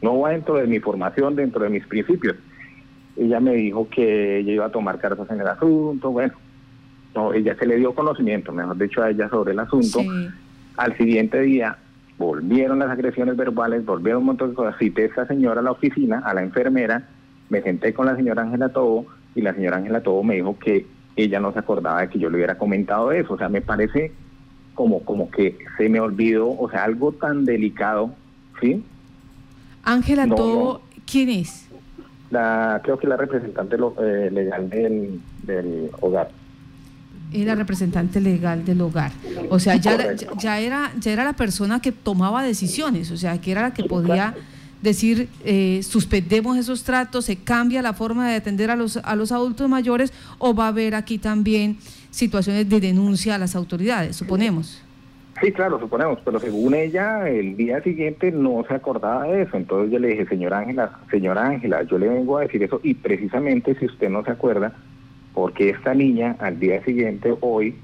no 0.00 0.20
va 0.20 0.30
dentro 0.30 0.54
de 0.54 0.66
mi 0.66 0.80
formación, 0.80 1.36
dentro 1.36 1.62
de 1.62 1.68
mis 1.68 1.86
principios. 1.86 2.36
Ella 3.18 3.38
me 3.38 3.52
dijo 3.52 3.86
que 3.90 4.38
ella 4.38 4.52
iba 4.52 4.66
a 4.66 4.72
tomar 4.72 4.98
cartas 4.98 5.30
en 5.30 5.40
el 5.40 5.46
asunto, 5.46 6.10
bueno, 6.10 6.32
no, 7.14 7.34
ella 7.34 7.54
se 7.58 7.66
le 7.66 7.76
dio 7.76 7.94
conocimiento, 7.94 8.50
mejor 8.50 8.78
dicho, 8.78 9.02
a 9.02 9.10
ella 9.10 9.28
sobre 9.28 9.52
el 9.52 9.58
asunto. 9.58 10.00
Al 10.78 10.96
siguiente 10.96 11.38
día 11.42 11.76
volvieron 12.22 12.78
las 12.78 12.90
agresiones 12.90 13.36
verbales, 13.36 13.84
volvieron 13.84 14.20
un 14.20 14.26
montón 14.26 14.50
de 14.50 14.56
cosas. 14.56 14.76
Cité 14.78 15.02
a 15.02 15.06
esta 15.06 15.26
señora 15.26 15.60
a 15.60 15.64
la 15.64 15.72
oficina, 15.72 16.20
a 16.24 16.32
la 16.32 16.42
enfermera, 16.42 17.08
me 17.48 17.60
senté 17.62 17.92
con 17.92 18.06
la 18.06 18.16
señora 18.16 18.42
Ángela 18.42 18.70
Tobo 18.70 19.06
y 19.34 19.42
la 19.42 19.52
señora 19.54 19.78
Ángela 19.78 20.02
Tobo 20.02 20.22
me 20.22 20.36
dijo 20.36 20.56
que 20.58 20.86
ella 21.16 21.40
no 21.40 21.52
se 21.52 21.58
acordaba 21.58 22.00
de 22.00 22.08
que 22.08 22.18
yo 22.18 22.30
le 22.30 22.36
hubiera 22.36 22.56
comentado 22.56 23.12
eso. 23.12 23.34
O 23.34 23.38
sea, 23.38 23.48
me 23.48 23.60
parece 23.60 24.12
como, 24.74 25.04
como 25.04 25.30
que 25.30 25.58
se 25.76 25.88
me 25.88 26.00
olvidó, 26.00 26.48
o 26.48 26.70
sea, 26.70 26.84
algo 26.84 27.12
tan 27.12 27.44
delicado, 27.44 28.10
¿sí? 28.60 28.82
Ángela 29.84 30.26
Todo, 30.28 30.82
¿quién 31.10 31.28
es? 31.28 31.68
La, 32.30 32.80
creo 32.82 32.98
que 32.98 33.06
la 33.06 33.16
representante 33.16 33.76
eh, 33.76 34.30
legal 34.32 34.70
del, 34.70 35.20
del 35.42 35.90
hogar. 36.00 36.30
Es 37.32 37.46
la 37.46 37.54
representante 37.54 38.20
legal 38.20 38.64
del 38.64 38.80
hogar. 38.80 39.12
O 39.48 39.58
sea, 39.58 39.76
ya, 39.76 40.14
ya, 40.38 40.60
era, 40.60 40.92
ya 41.00 41.12
era 41.12 41.24
la 41.24 41.32
persona 41.32 41.80
que 41.80 41.92
tomaba 41.92 42.42
decisiones, 42.42 43.10
o 43.10 43.16
sea, 43.16 43.40
que 43.40 43.52
era 43.52 43.62
la 43.62 43.74
que 43.74 43.84
podía 43.84 44.34
decir, 44.82 45.28
eh, 45.44 45.80
suspendemos 45.82 46.58
esos 46.58 46.82
tratos, 46.82 47.24
se 47.24 47.36
cambia 47.36 47.80
la 47.82 47.92
forma 47.92 48.28
de 48.28 48.36
atender 48.36 48.70
a 48.70 48.76
los, 48.76 48.96
a 48.96 49.14
los 49.16 49.32
adultos 49.32 49.68
mayores 49.68 50.12
o 50.38 50.54
va 50.54 50.66
a 50.66 50.68
haber 50.68 50.94
aquí 50.94 51.18
también 51.18 51.78
situaciones 52.10 52.68
de 52.68 52.80
denuncia 52.80 53.36
a 53.36 53.38
las 53.38 53.54
autoridades, 53.54 54.16
suponemos. 54.16 54.82
Sí, 55.40 55.50
claro, 55.50 55.80
suponemos, 55.80 56.18
pero 56.24 56.38
según 56.38 56.74
ella, 56.74 57.28
el 57.28 57.56
día 57.56 57.82
siguiente 57.82 58.30
no 58.30 58.64
se 58.68 58.74
acordaba 58.74 59.24
de 59.24 59.42
eso. 59.42 59.56
Entonces 59.56 59.90
yo 59.90 59.98
le 59.98 60.08
dije, 60.08 60.26
señora 60.26 60.58
Ángela, 60.58 60.98
señora 61.10 61.46
Ángela, 61.46 61.82
yo 61.84 61.98
le 61.98 62.08
vengo 62.08 62.38
a 62.38 62.42
decir 62.42 62.62
eso 62.62 62.80
y 62.82 62.94
precisamente 62.94 63.74
si 63.76 63.86
usted 63.86 64.10
no 64.10 64.22
se 64.24 64.30
acuerda, 64.30 64.72
porque 65.34 65.70
esta 65.70 65.94
niña 65.94 66.36
al 66.40 66.58
día 66.58 66.82
siguiente, 66.84 67.34
hoy, 67.40 67.74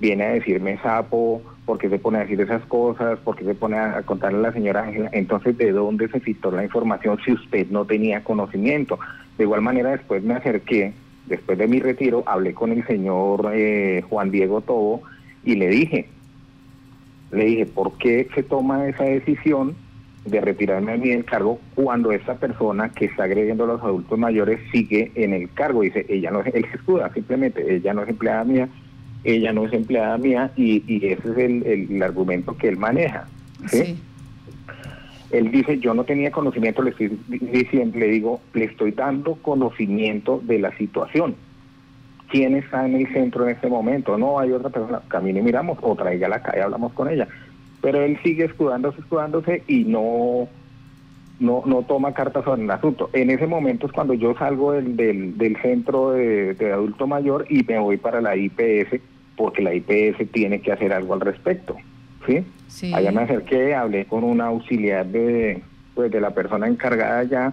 viene 0.00 0.24
a 0.24 0.32
decirme 0.32 0.78
sapo, 0.82 1.42
porque 1.64 1.88
se 1.88 1.98
pone 1.98 2.18
a 2.18 2.22
decir 2.22 2.40
esas 2.40 2.62
cosas, 2.66 3.18
porque 3.24 3.44
se 3.44 3.54
pone 3.54 3.78
a, 3.78 4.02
contarle 4.02 4.38
a 4.38 4.42
la 4.42 4.52
señora 4.52 4.84
Ángela, 4.84 5.08
entonces 5.12 5.56
¿de 5.56 5.72
dónde 5.72 6.08
se 6.08 6.20
citó 6.20 6.50
la 6.50 6.64
información 6.64 7.18
si 7.24 7.32
usted 7.32 7.68
no 7.70 7.84
tenía 7.84 8.22
conocimiento? 8.22 8.98
De 9.38 9.44
igual 9.44 9.62
manera 9.62 9.90
después 9.90 10.22
me 10.22 10.34
acerqué, 10.34 10.92
después 11.26 11.56
de 11.58 11.66
mi 11.66 11.80
retiro, 11.80 12.22
hablé 12.26 12.54
con 12.54 12.72
el 12.72 12.86
señor 12.86 13.50
eh, 13.54 14.04
Juan 14.08 14.30
Diego 14.30 14.60
Tobo 14.60 15.02
y 15.42 15.54
le 15.54 15.68
dije, 15.68 16.08
le 17.30 17.44
dije, 17.46 17.66
¿por 17.66 17.96
qué 17.98 18.28
se 18.34 18.42
toma 18.42 18.86
esa 18.86 19.04
decisión 19.04 19.74
de 20.24 20.40
retirarme 20.40 20.92
a 20.92 20.96
mí 20.96 21.10
del 21.10 21.24
cargo 21.24 21.58
cuando 21.74 22.12
esa 22.12 22.34
persona 22.34 22.90
que 22.90 23.06
está 23.06 23.24
agrediendo 23.24 23.64
a 23.64 23.68
los 23.68 23.82
adultos 23.82 24.18
mayores 24.18 24.60
sigue 24.72 25.12
en 25.14 25.32
el 25.32 25.50
cargo? 25.52 25.82
Dice, 25.82 26.06
ella 26.08 26.30
no 26.30 26.40
es, 26.40 26.54
él 26.54 26.66
se 26.70 26.76
escuda 26.76 27.12
simplemente, 27.12 27.76
ella 27.76 27.92
no 27.94 28.02
es 28.02 28.08
empleada 28.08 28.44
mía, 28.44 28.68
ella 29.24 29.52
no 29.52 29.66
es 29.66 29.72
empleada 29.72 30.16
mía 30.18 30.50
y, 30.56 30.82
ese 31.06 31.30
es 31.30 31.38
el, 31.38 32.02
argumento 32.02 32.56
que 32.56 32.68
él 32.68 32.76
maneja. 32.76 33.26
¿sí? 33.66 33.98
Él 35.30 35.50
dice, 35.50 35.78
yo 35.78 35.94
no 35.94 36.04
tenía 36.04 36.30
conocimiento, 36.30 36.82
le 36.82 36.90
estoy 36.90 37.18
diciendo, 37.28 37.98
le 37.98 38.08
digo, 38.08 38.40
le 38.52 38.64
estoy 38.66 38.92
dando 38.92 39.34
conocimiento 39.36 40.40
de 40.44 40.58
la 40.58 40.76
situación 40.76 41.34
quién 42.34 42.56
está 42.56 42.84
en 42.84 42.96
el 42.96 43.12
centro 43.12 43.44
en 43.44 43.54
este 43.54 43.68
momento. 43.68 44.18
No 44.18 44.40
hay 44.40 44.50
otra 44.50 44.68
persona, 44.68 45.00
camine 45.06 45.38
y 45.38 45.42
miramos, 45.42 45.78
o 45.80 45.94
traiga 45.94 46.28
la 46.28 46.42
calle, 46.42 46.62
hablamos 46.62 46.92
con 46.92 47.08
ella. 47.08 47.28
Pero 47.84 48.02
él 48.02 48.18
sigue 48.22 48.46
escudándose, 48.46 48.98
escudándose 49.00 49.62
y 49.68 49.84
no, 49.84 50.48
no, 51.38 51.62
no 51.66 51.82
toma 51.82 52.14
cartas 52.14 52.42
sobre 52.42 52.62
el 52.62 52.70
asunto. 52.70 53.10
En 53.12 53.28
ese 53.28 53.46
momento 53.46 53.86
es 53.86 53.92
cuando 53.92 54.14
yo 54.14 54.34
salgo 54.38 54.72
del, 54.72 54.96
del, 54.96 55.56
centro 55.60 56.12
de, 56.12 56.56
adulto 56.72 57.06
mayor 57.06 57.44
y 57.50 57.62
me 57.62 57.78
voy 57.78 57.98
para 57.98 58.22
la 58.22 58.36
IPS, 58.36 59.02
porque 59.36 59.60
la 59.60 59.74
IPS 59.74 60.32
tiene 60.32 60.62
que 60.62 60.72
hacer 60.72 60.94
algo 60.94 61.12
al 61.12 61.20
respecto. 61.20 61.76
¿sí? 62.26 62.42
Allá 62.94 63.12
me 63.12 63.20
acerqué, 63.20 63.74
hablé 63.74 64.06
con 64.06 64.24
una 64.24 64.46
auxiliar 64.46 65.04
de, 65.04 65.62
pues, 65.94 66.10
de 66.10 66.22
la 66.22 66.30
persona 66.30 66.66
encargada 66.66 67.18
allá 67.18 67.52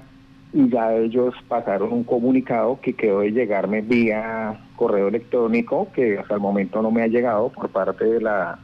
y 0.54 0.70
ya 0.70 0.96
ellos 0.96 1.36
pasaron 1.50 1.92
un 1.92 2.06
comunicado 2.06 2.80
que 2.82 2.94
quedó 2.94 3.20
de 3.20 3.34
llegarme 3.34 3.82
vía 3.82 4.62
correo 4.78 5.10
electrónico 5.10 5.90
que 5.94 6.20
hasta 6.20 6.36
el 6.36 6.40
momento 6.40 6.82
no 6.82 6.90
me 6.90 7.04
ha 7.04 7.08
llegado 7.08 7.50
por 7.50 7.68
parte 7.68 8.06
de 8.06 8.22
la 8.22 8.60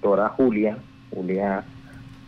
doctora 0.00 0.28
Julia, 0.30 0.78
Julia 1.14 1.64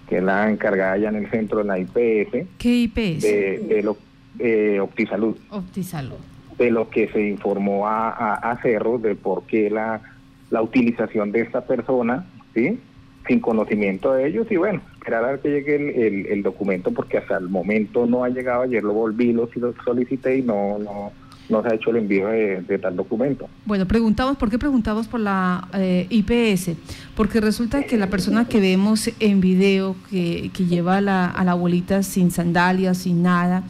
que 0.08 0.18
es 0.18 0.22
la 0.22 0.50
encargada 0.50 0.96
ya 0.96 1.08
en 1.08 1.16
el 1.16 1.30
centro 1.30 1.58
de 1.58 1.64
la 1.64 1.78
IPS. 1.78 2.46
¿Qué 2.58 2.76
IPS? 2.82 3.22
De, 3.22 3.58
de, 3.68 3.82
lo, 3.82 3.96
Optisalud. 4.82 5.36
Optisalud. 5.50 6.16
de 6.58 6.70
lo 6.70 6.90
que 6.90 7.08
se 7.08 7.26
informó 7.28 7.86
a, 7.86 8.34
a, 8.34 8.60
Cerro 8.62 8.98
de 8.98 9.14
por 9.14 9.44
qué 9.44 9.70
la, 9.70 10.00
la 10.50 10.62
utilización 10.62 11.32
de 11.32 11.42
esta 11.42 11.62
persona, 11.62 12.26
¿sí? 12.54 12.78
sin 13.26 13.40
conocimiento 13.40 14.12
de 14.12 14.26
ellos 14.26 14.46
y 14.50 14.56
bueno, 14.56 14.82
esperar 14.96 15.24
a 15.24 15.38
que 15.38 15.48
llegue 15.48 15.76
el, 15.76 16.26
el, 16.26 16.42
documento 16.42 16.90
porque 16.92 17.16
hasta 17.16 17.38
el 17.38 17.48
momento 17.48 18.04
no 18.06 18.22
ha 18.22 18.28
llegado, 18.28 18.62
ayer 18.62 18.82
lo 18.82 18.92
volví, 18.92 19.32
lo 19.32 19.48
solicité 19.82 20.38
y 20.38 20.42
no, 20.42 20.78
no, 20.78 21.10
no 21.48 21.62
se 21.62 21.68
ha 21.68 21.74
hecho 21.74 21.90
el 21.90 21.96
envío 21.96 22.28
de, 22.28 22.78
tal 22.80 22.96
documento. 22.96 23.48
Bueno, 23.64 23.86
preguntamos, 23.86 24.36
¿por 24.36 24.50
qué 24.50 24.58
preguntamos 24.58 25.08
por 25.08 25.20
la 25.20 25.68
eh, 25.74 26.06
IPS? 26.10 26.70
Porque 27.14 27.40
resulta 27.40 27.82
que 27.84 27.96
la 27.96 28.08
persona 28.08 28.46
que 28.48 28.60
vemos 28.60 29.10
en 29.20 29.40
video 29.40 29.96
que, 30.10 30.50
que 30.54 30.64
lleva 30.66 30.98
a 30.98 31.00
la, 31.00 31.26
a 31.26 31.44
la 31.44 31.52
abuelita 31.52 32.02
sin 32.02 32.30
sandalias, 32.30 32.98
sin 32.98 33.22
nada, 33.22 33.64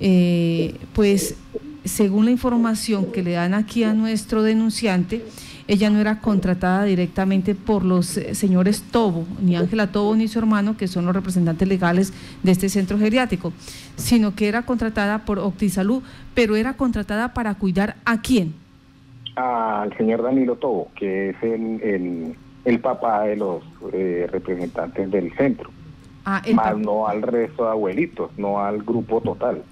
eh, 0.00 0.74
pues 0.92 1.36
según 1.84 2.24
la 2.24 2.30
información 2.30 3.12
que 3.12 3.22
le 3.22 3.32
dan 3.32 3.54
aquí 3.54 3.84
a 3.84 3.94
nuestro 3.94 4.42
denunciante, 4.42 5.24
ella 5.68 5.90
no 5.90 6.00
era 6.00 6.20
contratada 6.20 6.84
directamente 6.84 7.54
por 7.54 7.84
los 7.84 8.16
eh, 8.16 8.34
señores 8.34 8.82
Tobo, 8.82 9.24
ni 9.40 9.56
Ángela 9.56 9.88
Tobo 9.88 10.14
ni 10.14 10.28
su 10.28 10.38
hermano, 10.38 10.76
que 10.76 10.86
son 10.86 11.06
los 11.06 11.14
representantes 11.14 11.66
legales 11.66 12.12
de 12.42 12.52
este 12.52 12.68
centro 12.68 12.98
geriátrico, 12.98 13.52
sino 13.96 14.34
que 14.34 14.48
era 14.48 14.62
contratada 14.62 15.24
por 15.24 15.38
Octisalud, 15.38 16.02
pero 16.34 16.56
era 16.56 16.74
contratada 16.74 17.34
para 17.34 17.54
cuidar 17.54 17.96
a 18.04 18.20
quién? 18.20 18.54
Al 19.34 19.96
señor 19.96 20.22
Danilo 20.22 20.56
Tobo, 20.56 20.88
que 20.94 21.30
es 21.30 21.36
el, 21.42 22.78
papá 22.80 23.22
de 23.22 23.36
los 23.36 23.62
eh, 23.92 24.28
representantes 24.30 25.10
del 25.10 25.34
centro. 25.36 25.70
Ah, 26.24 26.42
más 26.54 26.76
no 26.76 27.06
al 27.06 27.22
resto 27.22 27.64
de 27.64 27.70
abuelitos, 27.70 28.30
no 28.36 28.60
al 28.60 28.82
grupo 28.82 29.20
total. 29.20 29.62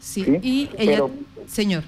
Sí, 0.00 0.38
y 0.42 0.70
ella, 0.78 1.02
señor. 1.46 1.84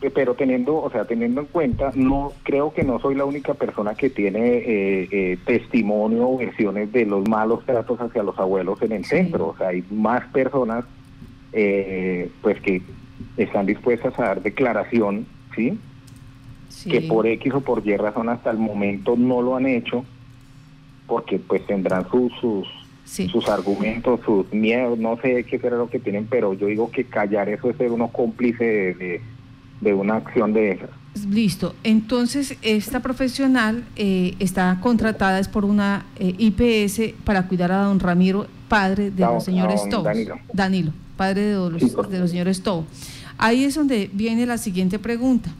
Eh, 0.00 0.10
pero 0.14 0.34
teniendo, 0.34 0.76
o 0.76 0.90
sea, 0.90 1.06
teniendo 1.06 1.40
en 1.40 1.48
cuenta, 1.48 1.90
no 1.94 2.32
creo 2.44 2.72
que 2.72 2.84
no 2.84 3.00
soy 3.00 3.16
la 3.16 3.24
única 3.24 3.54
persona 3.54 3.94
que 3.94 4.10
tiene 4.10 4.58
eh, 4.58 5.08
eh, 5.10 5.38
testimonio 5.44 6.28
o 6.28 6.38
versiones 6.38 6.92
de 6.92 7.04
los 7.04 7.28
malos 7.28 7.64
tratos 7.64 8.00
hacia 8.00 8.22
los 8.22 8.38
abuelos 8.38 8.80
en 8.82 8.92
el 8.92 9.04
centro. 9.04 9.48
O 9.48 9.56
sea, 9.56 9.68
hay 9.68 9.82
más 9.90 10.24
personas, 10.26 10.84
pues 11.50 12.60
que 12.60 12.80
están 13.36 13.66
dispuestas 13.66 14.16
a 14.20 14.26
dar 14.26 14.42
declaración, 14.42 15.26
¿sí? 15.56 15.76
Que 16.88 17.00
por 17.00 17.26
X 17.26 17.54
o 17.54 17.60
por 17.60 17.84
Y 17.84 17.96
razón 17.96 18.28
hasta 18.28 18.50
el 18.52 18.58
momento 18.58 19.16
no 19.16 19.42
lo 19.42 19.56
han 19.56 19.66
hecho, 19.66 20.04
porque 21.08 21.40
pues 21.40 21.66
tendrán 21.66 22.08
sus 22.08 22.32
sus 22.38 22.68
sus 23.32 23.48
argumentos, 23.48 24.20
sus 24.24 24.52
miedos, 24.52 24.98
no 24.98 25.16
sé 25.16 25.42
qué 25.42 25.58
será 25.58 25.76
lo 25.76 25.88
que 25.88 25.98
tienen, 25.98 26.26
pero 26.26 26.52
yo 26.52 26.66
digo 26.66 26.90
que 26.90 27.04
callar 27.04 27.48
eso 27.48 27.70
es 27.70 27.76
ser 27.76 27.90
uno 27.90 28.08
cómplice 28.08 28.94
de 28.94 29.22
de 29.80 29.94
una 29.94 30.16
acción 30.16 30.52
de 30.52 30.72
esas. 30.72 30.90
Listo. 31.26 31.74
Entonces, 31.82 32.56
esta 32.62 33.00
profesional 33.00 33.84
eh, 33.96 34.34
está 34.38 34.78
contratada 34.80 35.38
es 35.38 35.48
por 35.48 35.64
una 35.64 36.06
eh, 36.18 36.34
IPS 36.38 37.14
para 37.24 37.48
cuidar 37.48 37.72
a 37.72 37.82
don 37.82 37.98
Ramiro, 37.98 38.46
padre 38.68 39.10
de 39.10 39.24
los 39.24 39.44
señores 39.44 39.88
Tobo. 39.88 40.04
Danilo. 40.04 40.38
Danilo, 40.52 40.92
padre 41.16 41.46
de 41.46 41.70
los, 41.70 42.10
de 42.10 42.18
los 42.18 42.30
señores 42.30 42.62
Tobo. 42.62 42.86
Ahí 43.36 43.64
es 43.64 43.74
donde 43.74 44.10
viene 44.12 44.46
la 44.46 44.58
siguiente 44.58 44.98
pregunta. 44.98 45.50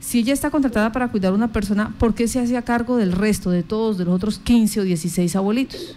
Si 0.00 0.20
ella 0.20 0.32
está 0.32 0.50
contratada 0.50 0.92
para 0.92 1.08
cuidar 1.08 1.32
a 1.32 1.34
una 1.34 1.52
persona, 1.52 1.94
¿por 1.98 2.14
qué 2.14 2.26
se 2.26 2.40
hace 2.40 2.56
a 2.56 2.62
cargo 2.62 2.96
del 2.96 3.12
resto, 3.12 3.50
de 3.50 3.62
todos, 3.62 3.98
de 3.98 4.06
los 4.06 4.14
otros 4.14 4.38
15 4.38 4.80
o 4.80 4.82
16 4.84 5.36
abuelitos? 5.36 5.96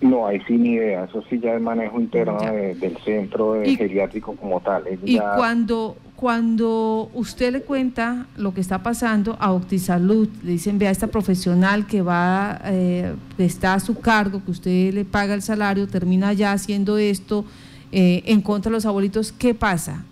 No, 0.00 0.26
hay 0.26 0.40
sin 0.42 0.64
idea, 0.64 1.04
eso 1.04 1.22
sí 1.28 1.38
ya 1.38 1.54
es 1.54 1.60
manejo 1.60 2.00
interno 2.00 2.38
del 2.40 2.96
centro 3.04 3.54
de 3.54 3.76
geriátrico 3.76 4.34
como 4.34 4.60
tal. 4.60 4.84
y 5.04 5.18
cuando, 5.18 5.96
cuando 6.20 7.08
usted 7.14 7.50
le 7.50 7.62
cuenta 7.62 8.26
lo 8.36 8.52
que 8.52 8.60
está 8.60 8.82
pasando 8.82 9.38
a 9.40 9.52
Octisalud, 9.52 10.28
le 10.44 10.50
dicen, 10.50 10.78
vea, 10.78 10.90
esta 10.90 11.06
profesional 11.06 11.86
que 11.86 12.02
va, 12.02 12.60
eh, 12.66 13.14
está 13.38 13.72
a 13.72 13.80
su 13.80 13.98
cargo, 13.98 14.44
que 14.44 14.50
usted 14.50 14.92
le 14.92 15.06
paga 15.06 15.32
el 15.32 15.40
salario, 15.40 15.88
termina 15.88 16.34
ya 16.34 16.52
haciendo 16.52 16.98
esto 16.98 17.46
eh, 17.90 18.22
en 18.26 18.42
contra 18.42 18.68
de 18.68 18.74
los 18.74 18.84
abuelitos, 18.84 19.32
¿qué 19.32 19.54
pasa 19.54 20.04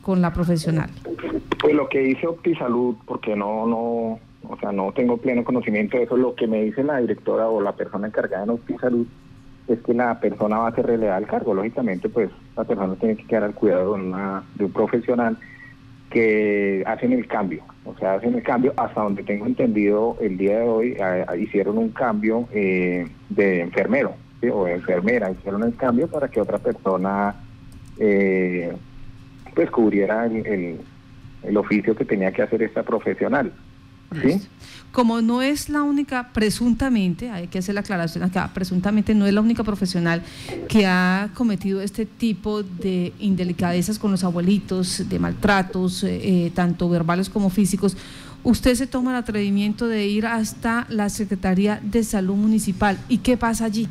con 0.00 0.22
la 0.22 0.32
profesional? 0.32 0.90
Pues 1.60 1.74
lo 1.74 1.88
que 1.88 1.98
dice 2.02 2.28
Octisalud, 2.28 2.94
porque 3.04 3.34
no, 3.34 3.66
no, 3.66 4.20
o 4.48 4.56
sea, 4.60 4.70
no 4.70 4.92
tengo 4.92 5.16
pleno 5.16 5.42
conocimiento 5.42 5.96
de 5.96 6.04
eso, 6.04 6.16
lo 6.16 6.36
que 6.36 6.46
me 6.46 6.62
dice 6.62 6.84
la 6.84 6.98
directora 6.98 7.48
o 7.48 7.60
la 7.60 7.72
persona 7.72 8.06
encargada 8.06 8.44
en 8.44 8.50
Octisalud 8.50 9.08
es 9.66 9.80
que 9.80 9.92
la 9.92 10.20
persona 10.20 10.58
va 10.58 10.68
a 10.68 10.74
ser 10.74 10.86
relevada 10.86 11.16
al 11.16 11.26
cargo. 11.26 11.52
Lógicamente, 11.52 12.08
pues 12.08 12.30
la 12.56 12.62
persona 12.62 12.94
tiene 12.94 13.16
que 13.16 13.24
quedar 13.24 13.42
al 13.42 13.54
cuidado 13.54 13.96
de, 13.96 14.02
una, 14.02 14.44
de 14.54 14.64
un 14.64 14.72
profesional 14.72 15.36
que 16.10 16.82
hacen 16.86 17.12
el 17.12 17.26
cambio, 17.26 17.62
o 17.84 17.94
sea, 17.98 18.14
hacen 18.14 18.34
el 18.34 18.42
cambio, 18.42 18.72
hasta 18.76 19.02
donde 19.02 19.22
tengo 19.22 19.46
entendido 19.46 20.16
el 20.20 20.36
día 20.38 20.60
de 20.60 20.68
hoy, 20.68 20.96
hicieron 21.38 21.78
un 21.78 21.90
cambio 21.90 22.48
eh, 22.52 23.06
de 23.28 23.60
enfermero 23.60 24.14
o 24.52 24.64
de 24.64 24.74
enfermera, 24.74 25.30
hicieron 25.30 25.62
el 25.64 25.74
cambio 25.76 26.08
para 26.08 26.28
que 26.28 26.40
otra 26.40 26.58
persona 26.58 27.34
eh, 27.98 28.72
pues 29.54 29.70
cubriera 29.70 30.26
el, 30.26 30.78
el 31.42 31.56
oficio 31.56 31.94
que 31.94 32.04
tenía 32.04 32.32
que 32.32 32.42
hacer 32.42 32.62
esta 32.62 32.82
profesional. 32.82 33.52
¿Sí? 34.22 34.40
Como 34.92 35.20
no 35.20 35.42
es 35.42 35.68
la 35.68 35.82
única, 35.82 36.30
presuntamente, 36.32 37.30
hay 37.30 37.46
que 37.48 37.58
hacer 37.58 37.74
la 37.74 37.82
aclaración 37.82 38.24
acá, 38.24 38.50
presuntamente 38.54 39.14
no 39.14 39.26
es 39.26 39.34
la 39.34 39.40
única 39.40 39.62
profesional 39.62 40.22
que 40.68 40.86
ha 40.86 41.28
cometido 41.34 41.80
este 41.82 42.06
tipo 42.06 42.62
de 42.62 43.12
indelicadezas 43.18 43.98
con 43.98 44.10
los 44.10 44.24
abuelitos, 44.24 45.08
de 45.08 45.18
maltratos, 45.18 46.04
eh, 46.04 46.46
eh, 46.46 46.52
tanto 46.54 46.88
verbales 46.88 47.28
como 47.28 47.50
físicos, 47.50 47.96
usted 48.42 48.74
se 48.74 48.86
toma 48.86 49.10
el 49.10 49.18
atrevimiento 49.18 49.88
de 49.88 50.06
ir 50.06 50.26
hasta 50.26 50.86
la 50.88 51.10
Secretaría 51.10 51.80
de 51.82 52.02
Salud 52.02 52.36
Municipal. 52.36 52.98
¿Y 53.08 53.18
qué 53.18 53.36
pasa 53.36 53.66
allí? 53.66 53.88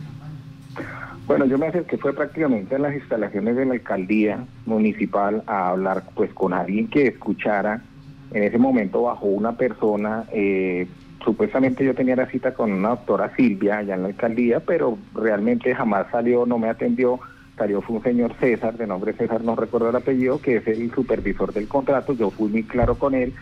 Bueno, 1.27 1.45
yo 1.45 1.57
me 1.57 1.67
acerqué 1.67 1.97
fue 1.97 2.13
prácticamente 2.13 2.75
en 2.75 2.81
las 2.81 2.95
instalaciones 2.95 3.55
de 3.57 3.65
la 3.65 3.73
alcaldía 3.73 4.45
municipal 4.65 5.43
a 5.45 5.69
hablar 5.69 6.05
pues 6.15 6.33
con 6.33 6.53
alguien 6.53 6.87
que 6.87 7.07
escuchara 7.07 7.81
en 8.31 8.43
ese 8.43 8.57
momento 8.57 9.03
bajó 9.03 9.27
una 9.27 9.53
persona, 9.53 10.25
eh, 10.31 10.87
supuestamente 11.23 11.83
yo 11.83 11.93
tenía 11.93 12.15
la 12.15 12.27
cita 12.27 12.53
con 12.53 12.71
una 12.71 12.89
doctora 12.89 13.35
Silvia 13.35 13.79
allá 13.79 13.95
en 13.95 14.03
la 14.03 14.07
alcaldía, 14.09 14.59
pero 14.59 14.97
realmente 15.13 15.73
jamás 15.73 16.07
salió, 16.11 16.45
no 16.45 16.57
me 16.57 16.69
atendió. 16.69 17.19
Salió 17.57 17.81
fue 17.81 17.97
un 17.97 18.03
señor 18.03 18.33
César, 18.39 18.77
de 18.77 18.85
nombre 18.85 19.13
César, 19.13 19.43
no 19.43 19.55
recuerdo 19.55 19.89
el 19.89 19.95
apellido, 19.95 20.39
que 20.39 20.57
es 20.57 20.67
el 20.67 20.91
supervisor 20.91 21.53
del 21.53 21.67
contrato. 21.67 22.13
Yo 22.13 22.29
fui 22.29 22.49
muy 22.49 22.63
claro 22.63 22.95
con 22.95 23.15
él. 23.15 23.33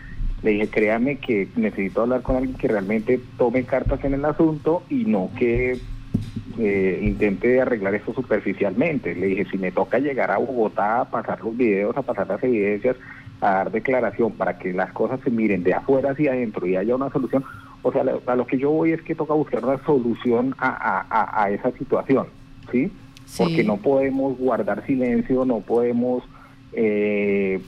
Le 0.42 0.52
dije, 0.52 0.68
créame 0.68 1.18
que 1.18 1.48
necesito 1.56 2.02
hablar 2.02 2.22
con 2.22 2.36
alguien 2.36 2.56
que 2.56 2.68
realmente 2.68 3.20
tome 3.36 3.64
cartas 3.64 4.02
en 4.04 4.14
el 4.14 4.24
asunto 4.24 4.82
y 4.88 5.04
no 5.04 5.30
que 5.38 5.78
eh, 6.58 7.00
intente 7.02 7.60
arreglar 7.60 7.94
esto 7.94 8.14
superficialmente. 8.14 9.14
Le 9.14 9.26
dije, 9.26 9.46
si 9.50 9.58
me 9.58 9.70
toca 9.70 9.98
llegar 9.98 10.30
a 10.30 10.38
Bogotá 10.38 11.02
a 11.02 11.10
pasar 11.10 11.42
los 11.42 11.56
videos, 11.56 11.96
a 11.96 12.02
pasar 12.02 12.26
las 12.26 12.42
evidencias, 12.42 12.96
a 13.40 13.50
dar 13.50 13.70
declaración 13.70 14.32
para 14.32 14.58
que 14.58 14.72
las 14.72 14.92
cosas 14.92 15.20
se 15.22 15.30
miren 15.30 15.62
de 15.62 15.74
afuera 15.74 16.10
hacia 16.10 16.32
adentro 16.32 16.66
y 16.66 16.76
haya 16.76 16.94
una 16.94 17.10
solución, 17.10 17.44
o 17.82 17.92
sea, 17.92 18.02
a 18.26 18.36
lo 18.36 18.46
que 18.46 18.58
yo 18.58 18.70
voy 18.70 18.92
es 18.92 19.02
que 19.02 19.14
toca 19.14 19.34
buscar 19.34 19.64
una 19.64 19.78
solución 19.84 20.54
a, 20.58 21.48
esa 21.50 21.70
situación, 21.72 22.26
¿sí? 22.72 22.90
Porque 23.36 23.64
no 23.64 23.76
podemos 23.76 24.38
guardar 24.38 24.86
silencio, 24.86 25.44
no 25.44 25.60
podemos 25.60 26.22
eh, 26.72 27.60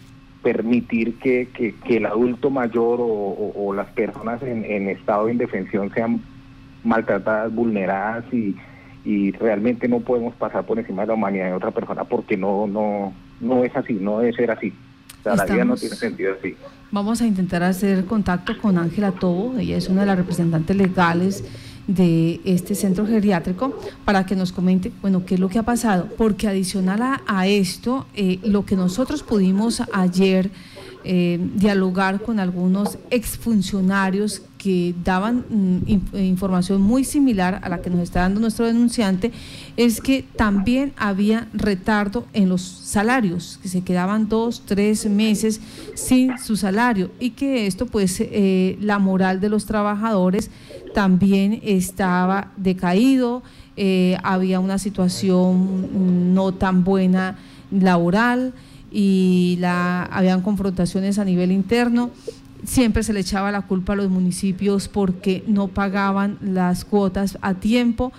permitir 0.43 1.19
que, 1.19 1.75
el 1.89 2.07
adulto 2.07 2.51
mayor 2.51 2.99
o, 3.01 3.73
las 3.75 3.89
personas 3.89 4.43
en, 4.43 4.89
estado 4.89 5.27
de 5.27 5.33
indefensión 5.33 5.93
sean 5.93 6.21
maltratadas, 6.85 7.53
vulneradas 7.53 8.25
y, 8.33 8.57
y 9.05 9.33
realmente 9.33 9.89
no 9.89 10.01
podemos 10.01 10.35
pasar 10.35 10.65
por 10.65 10.79
encima 10.79 11.03
de 11.03 11.09
la 11.09 11.15
humanidad 11.15 11.47
de 11.47 11.53
otra 11.53 11.73
persona 11.73 12.05
porque 12.05 12.37
no, 12.37 12.67
no, 12.67 13.13
no 13.41 13.65
es 13.65 13.77
así, 13.77 13.95
no 13.95 14.21
debe 14.21 14.33
ser 14.33 14.51
así 14.51 14.73
la 15.37 15.45
vida 15.45 15.65
no 15.65 15.77
tiene 15.77 15.97
sentido 15.97 16.35
así. 16.39 16.57
Vamos 16.91 17.21
a 17.21 17.27
intentar 17.27 17.63
hacer 17.63 18.07
contacto 18.07 18.57
con 18.61 18.79
Ángela 18.79 19.13
Tobo, 19.13 19.59
ella 19.59 19.77
es 19.77 19.89
una 19.89 20.03
de 20.03 20.07
las 20.07 20.17
representantes 20.17 20.77
legales 20.77 21.45
de 21.87 22.41
este 22.45 22.75
centro 22.75 23.07
geriátrico 23.07 23.79
para 24.05 24.27
que 24.27 24.37
nos 24.37 24.53
comente, 24.53 24.93
bueno, 25.01 25.25
qué 25.25 25.35
es 25.35 25.41
lo 25.41 25.49
que 25.49 25.59
ha 25.59 25.63
pasado, 25.63 26.09
porque 26.17 26.47
adicional 26.47 27.21
a, 27.27 27.47
esto, 27.47 28.07
eh, 28.15 28.39
lo 28.43 28.65
que 28.65 28.77
nosotros 28.77 29.23
pudimos 29.23 29.83
ayer 29.93 30.51
eh, 31.05 31.39
dialogar 31.55 32.21
con 32.21 32.41
algunos 32.41 32.99
exfuncionarios 33.11 34.43
que 34.59 34.95
daban 35.05 35.45
mm, 35.49 36.17
eh, 36.17 36.25
información 36.25 36.83
muy 36.83 37.05
similar 37.05 37.61
a 37.63 37.69
la 37.69 37.81
que 37.81 37.91
nos 37.91 38.01
está 38.01 38.21
dando 38.21 38.41
nuestro 38.41 38.67
denunciante, 38.67 39.33
es 39.77 40.01
que 40.01 40.25
también 40.37 40.93
había 40.97 41.49
retardo 41.55 42.27
en 42.33 42.49
los 42.49 42.63
salarios, 42.63 43.59
que 43.63 43.69
se 43.69 43.83
quedaban 43.83 44.29
dos, 44.29 44.63
tres 44.67 45.09
meses 45.09 45.61
sin 45.95 46.37
su 46.39 46.57
salario 46.57 47.11
y 47.21 47.31
que 47.31 47.67
esto 47.67 47.87
pues 47.87 48.21
eh, 48.21 48.77
la 48.81 48.99
moral 48.99 49.41
de 49.41 49.49
los 49.49 49.65
trabajadores 49.65 50.51
también 50.95 51.61
estaba 51.63 52.53
decaído, 52.57 53.43
había 54.25 54.59
una 54.59 54.79
situación 54.79 55.83
mm, 55.83 56.35
no 56.35 56.53
tan 56.53 56.83
buena 56.83 57.39
laboral 57.71 58.53
y 58.91 59.57
la, 59.61 60.05
habían 60.05 60.43
confrontaciones 60.43 61.19
a 61.19 61.25
nivel 61.25 61.53
interno. 61.53 62.11
Siempre 62.65 63.03
se 63.03 63.13
le 63.13 63.21
echaba 63.21 63.53
la 63.53 63.63
culpa 63.63 63.93
a 63.93 63.97
los 63.97 64.11
municipios 64.11 64.89
porque 64.89 65.45
no 65.47 65.69
pagaban 65.69 66.39
las 66.41 66.85
cuotas 66.85 67.39
a 67.41 67.55
tiempo 67.55 68.13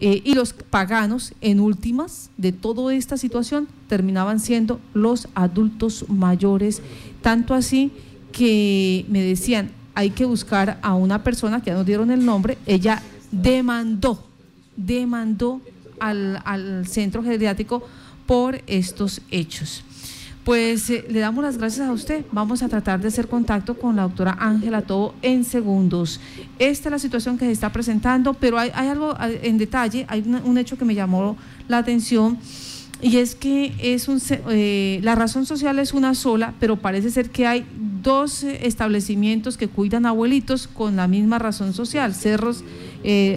eh, 0.00 0.22
y 0.24 0.34
los 0.34 0.52
paganos, 0.52 1.34
en 1.40 1.58
últimas 1.58 2.30
de 2.36 2.52
toda 2.52 2.94
esta 2.94 3.16
situación, 3.16 3.66
terminaban 3.88 4.38
siendo 4.38 4.78
los 4.94 5.26
adultos 5.34 6.04
mayores, 6.08 6.82
tanto 7.20 7.52
así 7.52 7.90
que 8.30 9.04
me 9.08 9.20
decían, 9.20 9.72
hay 9.96 10.10
que 10.10 10.24
buscar 10.24 10.78
a 10.82 10.94
una 10.94 11.24
persona 11.24 11.60
que 11.60 11.70
ya 11.70 11.76
nos 11.76 11.84
dieron 11.84 12.12
el 12.12 12.24
nombre, 12.24 12.58
ella 12.64 13.02
demandó, 13.32 14.24
demandó 14.76 15.60
al, 15.98 16.40
al 16.44 16.86
centro 16.86 17.24
geriátrico 17.24 17.82
por 18.24 18.62
estos 18.68 19.20
hechos. 19.32 19.82
Pues 20.48 20.88
eh, 20.88 21.04
le 21.10 21.20
damos 21.20 21.44
las 21.44 21.58
gracias 21.58 21.86
a 21.86 21.92
usted. 21.92 22.24
Vamos 22.32 22.62
a 22.62 22.70
tratar 22.70 22.98
de 23.02 23.08
hacer 23.08 23.28
contacto 23.28 23.74
con 23.74 23.96
la 23.96 24.04
doctora 24.04 24.34
Ángela 24.40 24.80
Todo 24.80 25.12
en 25.20 25.44
segundos. 25.44 26.22
Esta 26.58 26.88
es 26.88 26.90
la 26.90 26.98
situación 26.98 27.36
que 27.36 27.44
se 27.44 27.52
está 27.52 27.70
presentando, 27.70 28.32
pero 28.32 28.58
hay, 28.58 28.70
algo 28.70 29.14
en 29.20 29.58
detalle, 29.58 30.06
hay 30.08 30.22
un 30.22 30.56
hecho 30.56 30.78
que 30.78 30.86
me 30.86 30.94
llamó 30.94 31.36
la 31.68 31.76
atención 31.76 32.38
y 33.02 33.18
es 33.18 33.34
que 33.34 33.74
es 33.78 34.08
un, 34.08 34.22
eh, 34.48 35.00
la 35.02 35.14
razón 35.14 35.44
social 35.44 35.78
es 35.78 35.92
una 35.92 36.14
sola, 36.14 36.54
pero 36.58 36.76
parece 36.76 37.10
ser 37.10 37.28
que 37.28 37.46
hay 37.46 37.66
dos 38.02 38.42
eh, 38.42 38.60
establecimientos 38.66 39.58
que 39.58 39.68
cuidan 39.68 40.06
abuelitos 40.06 40.66
con 40.66 40.96
la 40.96 41.08
misma 41.08 41.38
razón 41.38 41.74
social, 41.74 42.14
Cerros, 42.14 42.64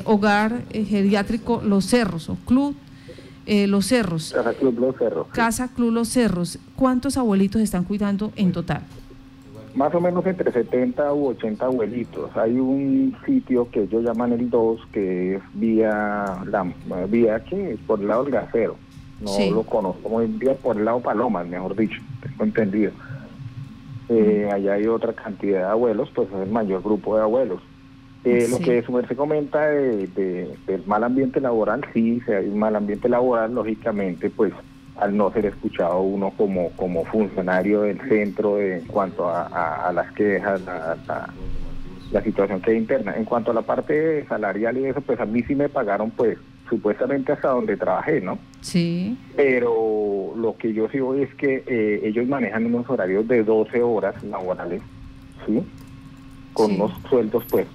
Hogar 0.05 0.63
Geriátrico 0.71 1.61
Los 1.61 1.87
Cerros 1.87 2.29
o 2.29 2.37
Club 2.45 2.73
eh, 3.45 3.67
Los 3.67 3.87
Cerros. 3.87 4.33
Casa 4.33 4.53
Club 4.53 4.79
Los 4.79 4.95
Cerros. 4.97 5.27
Casa 5.27 5.67
Club 5.69 5.91
Los 5.91 6.09
Cerros. 6.09 6.59
¿Cuántos 6.75 7.17
abuelitos 7.17 7.61
están 7.61 7.83
cuidando 7.83 8.31
en 8.35 8.51
total? 8.51 8.81
Más 9.73 9.93
o 9.95 10.01
menos 10.01 10.25
entre 10.25 10.51
70 10.51 11.13
u 11.13 11.27
80 11.29 11.65
abuelitos. 11.65 12.35
Hay 12.35 12.59
un 12.59 13.15
sitio 13.25 13.69
que 13.71 13.83
ellos 13.83 14.03
llaman 14.03 14.33
el 14.33 14.49
2, 14.49 14.81
que 14.91 15.35
es 15.35 15.41
vía, 15.53 16.43
la, 16.45 16.73
vía 17.07 17.43
que 17.43 17.77
por 17.87 18.01
el 18.01 18.07
lado 18.07 18.23
del 18.23 18.33
gasero. 18.33 18.75
No 19.21 19.51
lo 19.51 19.63
conozco 19.63 20.09
muy 20.09 20.25
bien, 20.25 20.57
por 20.61 20.77
el 20.77 20.85
lado 20.85 20.99
Palomas, 20.99 21.47
mejor 21.47 21.75
dicho, 21.75 22.01
tengo 22.21 22.43
entendido. 22.43 22.91
Eh, 24.09 24.49
allá 24.51 24.73
hay 24.73 24.87
otra 24.87 25.13
cantidad 25.13 25.59
de 25.59 25.65
abuelos, 25.65 26.09
pues 26.13 26.27
es 26.29 26.41
el 26.41 26.49
mayor 26.49 26.81
grupo 26.81 27.15
de 27.15 27.21
abuelos. 27.21 27.61
Eh, 28.23 28.47
Lo 28.49 28.59
que 28.59 28.83
su 28.83 29.01
se 29.07 29.15
comenta 29.15 29.67
de, 29.67 30.55
del 30.67 30.85
mal 30.85 31.03
ambiente 31.03 31.41
laboral, 31.41 31.81
sí, 31.93 32.21
si 32.25 32.31
hay 32.31 32.47
un 32.47 32.59
mal 32.59 32.75
ambiente 32.75 33.09
laboral, 33.09 33.55
lógicamente, 33.55 34.29
pues 34.29 34.53
al 34.97 35.17
no 35.17 35.31
ser 35.33 35.47
escuchado 35.47 36.01
uno 36.01 36.31
como, 36.37 36.69
como 36.71 37.03
funcionario 37.05 37.81
del 37.81 37.99
centro 38.07 38.61
en 38.61 38.85
cuanto 38.85 39.27
a, 39.27 39.91
las 39.93 40.11
quejas, 40.11 40.61
la, 40.61 42.23
situación 42.23 42.61
que 42.61 42.71
hay 42.71 42.77
interna. 42.77 43.15
En 43.15 43.25
cuanto 43.25 43.49
a 43.49 43.53
la 43.55 43.63
parte 43.63 44.23
salarial 44.27 44.77
y 44.77 44.85
eso, 44.85 45.01
pues 45.01 45.19
a 45.19 45.25
mí 45.25 45.41
sí 45.43 45.55
me 45.55 45.69
pagaron, 45.69 46.11
pues 46.11 46.37
supuestamente 46.69 47.31
hasta 47.31 47.49
donde 47.49 47.75
trabajé, 47.75 48.21
¿no? 48.21 48.37
Sí. 48.61 49.17
Pero 49.35 50.33
lo 50.37 50.55
que 50.57 50.73
yo 50.73 50.87
sí 50.89 50.99
voy 50.99 51.23
es 51.23 51.33
que 51.33 51.63
eh, 51.65 52.01
ellos 52.03 52.27
manejan 52.27 52.67
unos 52.67 52.87
horarios 52.87 53.27
de 53.27 53.43
12 53.43 53.81
horas 53.81 54.21
laborales, 54.23 54.83
¿sí? 55.47 55.63
Con 56.53 56.73
unos 56.73 56.91
sueldos, 57.09 57.43
pues, 57.49 57.65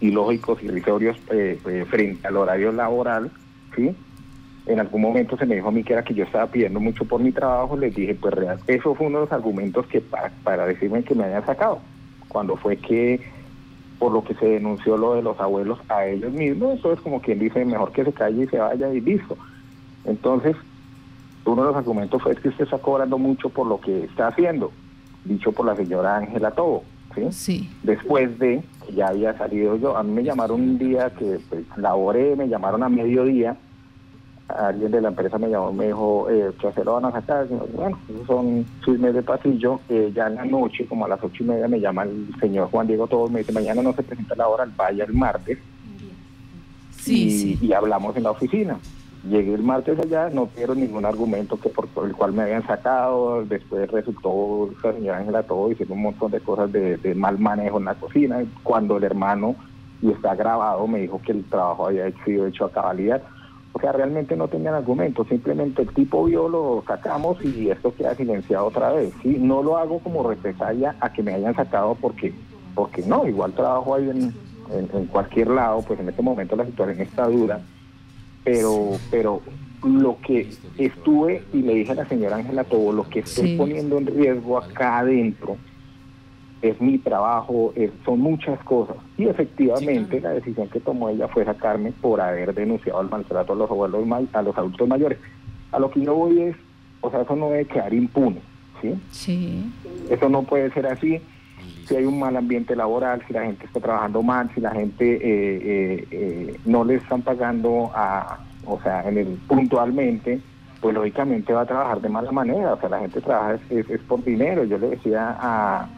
ilógicos 0.00 0.62
y 0.62 0.68
risorios 0.68 1.16
eh, 1.30 1.58
eh, 1.66 1.84
frente 1.88 2.26
al 2.26 2.36
horario 2.36 2.72
laboral, 2.72 3.30
¿sí? 3.74 3.94
En 4.66 4.80
algún 4.80 5.00
momento 5.00 5.36
se 5.36 5.46
me 5.46 5.54
dijo 5.54 5.68
a 5.68 5.72
mí 5.72 5.82
que 5.82 5.94
era 5.94 6.02
que 6.02 6.14
yo 6.14 6.24
estaba 6.24 6.46
pidiendo 6.46 6.78
mucho 6.78 7.04
por 7.04 7.20
mi 7.20 7.32
trabajo, 7.32 7.76
les 7.76 7.94
dije, 7.94 8.14
pues 8.14 8.34
real, 8.34 8.60
eso 8.66 8.94
fue 8.94 9.06
uno 9.06 9.20
de 9.20 9.24
los 9.24 9.32
argumentos 9.32 9.86
que 9.86 10.00
para, 10.00 10.30
para 10.44 10.66
decirme 10.66 11.02
que 11.02 11.14
me 11.14 11.24
habían 11.24 11.46
sacado, 11.46 11.80
cuando 12.28 12.56
fue 12.56 12.76
que 12.76 13.20
por 13.98 14.12
lo 14.12 14.22
que 14.22 14.34
se 14.34 14.46
denunció 14.46 14.96
lo 14.96 15.14
de 15.14 15.22
los 15.22 15.40
abuelos 15.40 15.78
a 15.88 16.06
ellos 16.06 16.32
mismos, 16.32 16.76
entonces 16.76 17.02
como 17.02 17.20
quien 17.20 17.38
dice, 17.38 17.64
mejor 17.64 17.92
que 17.92 18.04
se 18.04 18.12
calle 18.12 18.44
y 18.44 18.46
se 18.46 18.58
vaya 18.58 18.92
y 18.92 19.00
listo. 19.00 19.36
Entonces, 20.04 20.56
uno 21.44 21.62
de 21.62 21.68
los 21.68 21.76
argumentos 21.76 22.22
fue 22.22 22.36
que 22.36 22.48
usted 22.48 22.64
está 22.64 22.78
cobrando 22.78 23.18
mucho 23.18 23.48
por 23.48 23.66
lo 23.66 23.80
que 23.80 24.04
está 24.04 24.28
haciendo, 24.28 24.70
dicho 25.24 25.50
por 25.52 25.66
la 25.66 25.74
señora 25.74 26.16
Ángela 26.16 26.50
Tobo. 26.50 26.84
¿Sí? 27.30 27.70
Después 27.82 28.38
de 28.38 28.62
que 28.86 28.94
ya 28.94 29.08
había 29.08 29.36
salido 29.36 29.76
yo, 29.76 29.96
a 29.96 30.02
mí 30.02 30.12
me 30.12 30.24
llamaron 30.24 30.60
un 30.60 30.78
día 30.78 31.10
que 31.10 31.38
pues, 31.48 31.64
laboré, 31.76 32.36
me 32.36 32.48
llamaron 32.48 32.82
a 32.82 32.88
mediodía, 32.88 33.56
alguien 34.48 34.90
de 34.90 35.00
la 35.00 35.08
empresa 35.08 35.38
me 35.38 35.48
llamó, 35.48 35.72
me 35.72 35.86
dijo, 35.86 36.28
eh, 36.30 36.50
se 36.74 36.84
lo 36.84 36.94
van 36.94 37.04
a 37.04 37.12
sacar, 37.12 37.46
bueno, 37.74 37.98
esos 38.08 38.26
son 38.26 38.64
chismes 38.84 39.14
de 39.14 39.22
pasillo, 39.22 39.80
eh, 39.88 40.10
ya 40.14 40.26
en 40.26 40.36
la 40.36 40.44
noche, 40.44 40.86
como 40.86 41.04
a 41.04 41.08
las 41.08 41.22
ocho 41.22 41.44
y 41.44 41.46
media, 41.46 41.68
me 41.68 41.80
llama 41.80 42.04
el 42.04 42.28
señor 42.40 42.70
Juan 42.70 42.86
Diego 42.86 43.06
Todos, 43.06 43.30
me 43.30 43.40
dice, 43.40 43.52
mañana 43.52 43.82
no 43.82 43.92
se 43.92 44.02
presenta 44.02 44.34
la 44.34 44.48
hora, 44.48 44.66
vaya 44.76 45.04
el 45.04 45.12
martes, 45.12 45.58
y 47.06 47.72
hablamos 47.72 48.16
en 48.16 48.22
la 48.22 48.32
oficina. 48.32 48.78
Llegué 49.24 49.54
el 49.54 49.64
martes 49.64 49.98
allá, 49.98 50.30
no 50.30 50.48
dieron 50.54 50.78
ningún 50.80 51.04
argumento 51.04 51.58
que 51.58 51.68
por, 51.70 51.88
el 52.06 52.14
cual 52.14 52.32
me 52.32 52.42
habían 52.42 52.64
sacado, 52.66 53.44
después 53.44 53.90
resultó 53.90 54.70
la 54.82 54.92
señora 54.92 55.18
Ángela 55.18 55.42
todo 55.42 55.68
diciendo 55.68 55.94
un 55.94 56.02
montón 56.02 56.30
de 56.30 56.40
cosas 56.40 56.70
de, 56.70 57.14
mal 57.16 57.36
manejo 57.38 57.78
en 57.78 57.86
la 57.86 57.94
cocina, 57.96 58.44
cuando 58.62 58.96
el 58.96 59.04
hermano, 59.04 59.56
y 60.00 60.12
está 60.12 60.36
grabado, 60.36 60.86
me 60.86 61.00
dijo 61.00 61.20
que 61.20 61.32
el 61.32 61.44
trabajo 61.44 61.88
había 61.88 62.08
sido 62.24 62.46
hecho 62.46 62.66
a 62.66 62.70
cabalidad. 62.70 63.20
O 63.72 63.80
sea, 63.80 63.92
realmente 63.92 64.36
no 64.36 64.46
tenían 64.46 64.74
argumentos, 64.74 65.26
simplemente 65.28 65.82
el 65.82 65.88
tipo 65.88 66.24
vio, 66.24 66.48
lo 66.48 66.84
sacamos 66.86 67.44
y 67.44 67.70
esto 67.70 67.92
queda 67.94 68.14
silenciado 68.14 68.66
otra 68.66 68.92
vez. 68.92 69.12
¿sí? 69.22 69.36
No 69.40 69.62
lo 69.62 69.76
hago 69.76 69.98
como 69.98 70.28
represalia 70.28 70.94
a 71.00 71.12
que 71.12 71.24
me 71.24 71.34
hayan 71.34 71.54
sacado 71.54 71.96
porque, 72.00 72.32
porque 72.74 73.02
no, 73.02 73.26
igual 73.26 73.52
trabajo 73.52 73.96
ahí 73.96 74.08
en, 74.08 74.32
en 74.70 75.06
cualquier 75.06 75.48
lado, 75.48 75.82
pues 75.82 75.98
en 75.98 76.08
este 76.08 76.22
momento 76.22 76.54
la 76.54 76.66
situación 76.66 77.00
está 77.00 77.26
dura 77.26 77.60
pero, 78.48 78.92
pero 79.10 79.42
lo 79.84 80.16
que 80.22 80.48
estuve 80.78 81.42
y 81.52 81.62
le 81.62 81.74
dije 81.74 81.92
a 81.92 81.96
la 81.96 82.08
señora 82.08 82.36
Ángela 82.36 82.64
todo 82.64 82.92
lo 82.92 83.08
que 83.08 83.20
estoy 83.20 83.56
poniendo 83.56 83.98
en 83.98 84.06
riesgo 84.06 84.58
acá 84.58 84.98
adentro 84.98 85.56
es 86.60 86.80
mi 86.80 86.98
trabajo, 86.98 87.72
son 88.04 88.18
muchas 88.18 88.58
cosas. 88.64 88.96
Y 89.16 89.26
efectivamente 89.26 90.20
la 90.20 90.30
decisión 90.30 90.68
que 90.68 90.80
tomó 90.80 91.08
ella 91.08 91.28
fue 91.28 91.44
sacarme 91.44 91.92
por 91.92 92.20
haber 92.20 92.52
denunciado 92.52 93.00
el 93.00 93.08
maltrato 93.08 93.52
a 93.52 93.56
los 93.56 93.70
abuelos 93.70 94.04
a 94.32 94.42
los 94.42 94.58
adultos 94.58 94.88
mayores. 94.88 95.18
A 95.70 95.78
lo 95.78 95.90
que 95.90 96.00
yo 96.00 96.14
voy 96.14 96.40
es, 96.40 96.56
o 97.00 97.10
sea, 97.10 97.20
eso 97.20 97.36
no 97.36 97.50
debe 97.50 97.66
quedar 97.66 97.94
impune, 97.94 98.40
¿sí? 98.82 98.94
Sí. 99.12 99.72
Eso 100.10 100.28
no 100.28 100.42
puede 100.42 100.72
ser 100.72 100.86
así 100.86 101.20
si 101.88 101.96
hay 101.96 102.04
un 102.04 102.18
mal 102.18 102.36
ambiente 102.36 102.76
laboral, 102.76 103.22
si 103.26 103.32
la 103.32 103.44
gente 103.44 103.64
está 103.64 103.80
trabajando 103.80 104.22
mal, 104.22 104.50
si 104.54 104.60
la 104.60 104.72
gente 104.72 105.14
eh, 105.14 105.20
eh, 105.22 106.08
eh, 106.10 106.60
no 106.66 106.84
le 106.84 106.96
están 106.96 107.22
pagando 107.22 107.90
a, 107.94 108.38
o 108.66 108.78
sea, 108.82 109.08
en 109.08 109.16
el 109.16 109.26
puntualmente, 109.48 110.40
pues 110.82 110.94
lógicamente 110.94 111.52
va 111.52 111.62
a 111.62 111.66
trabajar 111.66 112.00
de 112.02 112.10
mala 112.10 112.30
manera, 112.30 112.74
o 112.74 112.80
sea, 112.80 112.90
la 112.90 113.00
gente 113.00 113.20
trabaja 113.22 113.58
es, 113.70 113.86
por 114.06 114.22
dinero. 114.22 114.64
Yo 114.64 114.76
le 114.76 114.90
decía 114.90 115.34
a, 115.40 115.88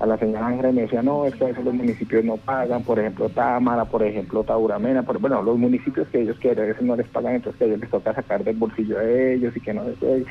a 0.00 0.06
la 0.06 0.18
señora 0.18 0.48
Ángela, 0.48 0.72
me 0.72 0.82
decía, 0.82 1.02
no, 1.02 1.24
es 1.24 1.34
que 1.36 1.44
a 1.44 1.48
veces 1.48 1.64
los 1.64 1.74
municipios 1.74 2.24
no 2.24 2.36
pagan, 2.38 2.82
por 2.82 2.98
ejemplo, 2.98 3.28
Támara, 3.28 3.84
por 3.84 4.02
ejemplo, 4.02 4.42
Tauramena, 4.42 5.04
por, 5.04 5.20
bueno, 5.20 5.42
los 5.42 5.56
municipios 5.56 6.08
que 6.08 6.22
ellos 6.22 6.36
quieren, 6.40 6.64
a 6.64 6.68
veces 6.68 6.82
no 6.82 6.96
les 6.96 7.06
pagan, 7.08 7.36
entonces 7.36 7.62
a 7.62 7.64
ellos 7.66 7.80
les 7.80 7.90
toca 7.90 8.12
sacar 8.12 8.42
del 8.42 8.56
bolsillo 8.56 8.98
de 8.98 9.34
ellos 9.34 9.56
y 9.56 9.60
que 9.60 9.72
no 9.72 9.84
les... 9.84 10.26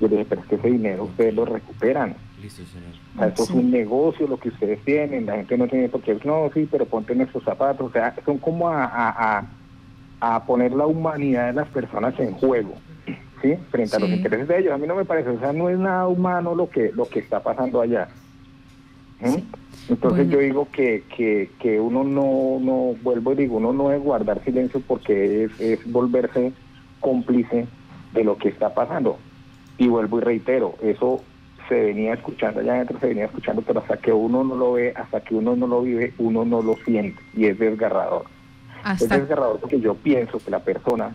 Yo 0.00 0.06
le 0.06 0.18
dije, 0.18 0.26
pero 0.28 0.42
es 0.42 0.46
que 0.46 0.54
ese 0.54 0.70
dinero 0.70 1.04
ustedes 1.04 1.34
lo 1.34 1.44
recuperan. 1.44 2.14
Listo, 2.40 2.62
señor. 2.66 2.90
O 3.14 3.18
sea, 3.18 3.28
esto 3.28 3.42
es 3.42 3.50
un 3.50 3.70
negocio 3.70 4.28
lo 4.28 4.38
que 4.38 4.50
ustedes 4.50 4.84
tienen, 4.84 5.26
la 5.26 5.36
gente 5.36 5.58
no 5.58 5.66
tiene 5.66 5.88
por 5.88 6.02
qué, 6.02 6.16
no, 6.24 6.50
sí, 6.54 6.68
pero 6.70 6.86
ponte 6.86 7.14
nuestros 7.14 7.42
zapatos, 7.42 7.88
o 7.88 7.92
sea, 7.92 8.14
son 8.24 8.38
como 8.38 8.68
a, 8.68 9.44
a, 10.20 10.44
poner 10.46 10.72
la 10.72 10.86
humanidad 10.86 11.48
de 11.48 11.52
las 11.54 11.68
personas 11.68 12.18
en 12.18 12.32
juego, 12.32 12.74
¿sí? 13.42 13.54
Frente 13.70 13.96
a 13.96 14.00
los 14.00 14.10
intereses 14.10 14.48
de 14.48 14.58
ellos. 14.58 14.72
A 14.72 14.78
mí 14.78 14.86
no 14.86 14.94
me 14.94 15.04
parece, 15.04 15.30
o 15.30 15.40
sea, 15.40 15.52
no 15.52 15.68
es 15.68 15.78
nada 15.78 16.06
humano 16.06 16.54
lo 16.54 16.70
que, 16.70 16.92
lo 16.92 17.08
que 17.08 17.18
está 17.20 17.42
pasando 17.42 17.80
allá. 17.80 18.08
Entonces 19.88 20.28
yo 20.28 20.38
digo 20.38 20.68
que, 20.70 21.02
que, 21.16 21.50
que 21.58 21.80
uno 21.80 22.04
no, 22.04 22.58
no, 22.60 22.94
vuelvo 23.02 23.32
y 23.32 23.36
digo, 23.36 23.56
uno 23.56 23.72
no 23.72 23.92
es 23.92 24.00
guardar 24.00 24.44
silencio 24.44 24.80
porque 24.86 25.44
es, 25.44 25.60
es 25.60 25.90
volverse 25.90 26.52
cómplice 27.00 27.66
de 28.12 28.24
lo 28.24 28.36
que 28.36 28.48
está 28.48 28.74
pasando. 28.74 29.18
Y 29.76 29.88
vuelvo 29.88 30.18
y 30.18 30.22
reitero, 30.22 30.74
eso 30.82 31.22
se 31.68 31.74
venía 31.74 32.14
escuchando 32.14 32.60
allá 32.60 32.74
adentro, 32.74 32.98
se 32.98 33.08
venía 33.08 33.26
escuchando, 33.26 33.62
pero 33.62 33.80
hasta 33.80 33.96
que 33.98 34.12
uno 34.12 34.42
no 34.42 34.56
lo 34.56 34.72
ve, 34.72 34.92
hasta 34.96 35.20
que 35.20 35.34
uno 35.34 35.54
no 35.54 35.66
lo 35.66 35.82
vive, 35.82 36.14
uno 36.18 36.44
no 36.44 36.62
lo 36.62 36.76
siente 36.84 37.20
y 37.34 37.46
es 37.46 37.58
desgarrador. 37.58 38.24
Es 38.92 39.08
desgarrador 39.08 39.60
porque 39.60 39.80
yo 39.80 39.94
pienso 39.94 40.38
que 40.38 40.50
la 40.50 40.60
persona 40.60 41.14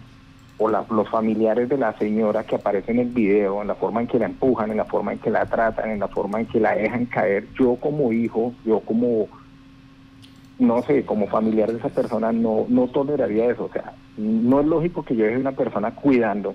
o 0.58 0.70
los 0.70 1.10
familiares 1.10 1.68
de 1.68 1.78
la 1.78 1.98
señora 1.98 2.44
que 2.44 2.56
aparece 2.56 2.92
en 2.92 3.00
el 3.00 3.10
video, 3.10 3.62
en 3.62 3.68
la 3.68 3.76
forma 3.76 4.02
en 4.02 4.08
que 4.08 4.20
la 4.20 4.28
empujan, 4.28 4.70
en 4.72 4.78
la 4.78 4.86
forma 4.86 5.14
en 5.14 5.20
que 5.20 5.32
la 5.32 5.46
tratan, 5.46 5.90
en 5.90 6.00
la 6.00 6.08
forma 6.08 6.40
en 6.40 6.46
que 6.46 6.60
la 6.60 6.76
dejan 6.76 7.06
caer, 7.08 7.48
yo 7.58 7.76
como 7.76 8.14
hijo, 8.14 8.54
yo 8.64 8.80
como, 8.82 9.28
no 10.60 10.84
sé, 10.84 11.06
como 11.06 11.28
familiar 11.28 11.72
de 11.72 11.80
esa 11.80 11.90
persona, 11.90 12.32
no, 12.32 12.66
no 12.70 12.88
toleraría 12.88 13.50
eso. 13.50 13.66
O 13.66 13.70
sea, 13.74 13.94
no 14.18 14.62
es 14.62 14.68
lógico 14.68 15.04
que 15.04 15.16
yo 15.16 15.26
deje 15.26 15.38
una 15.38 15.54
persona 15.54 15.96
cuidando 15.96 16.54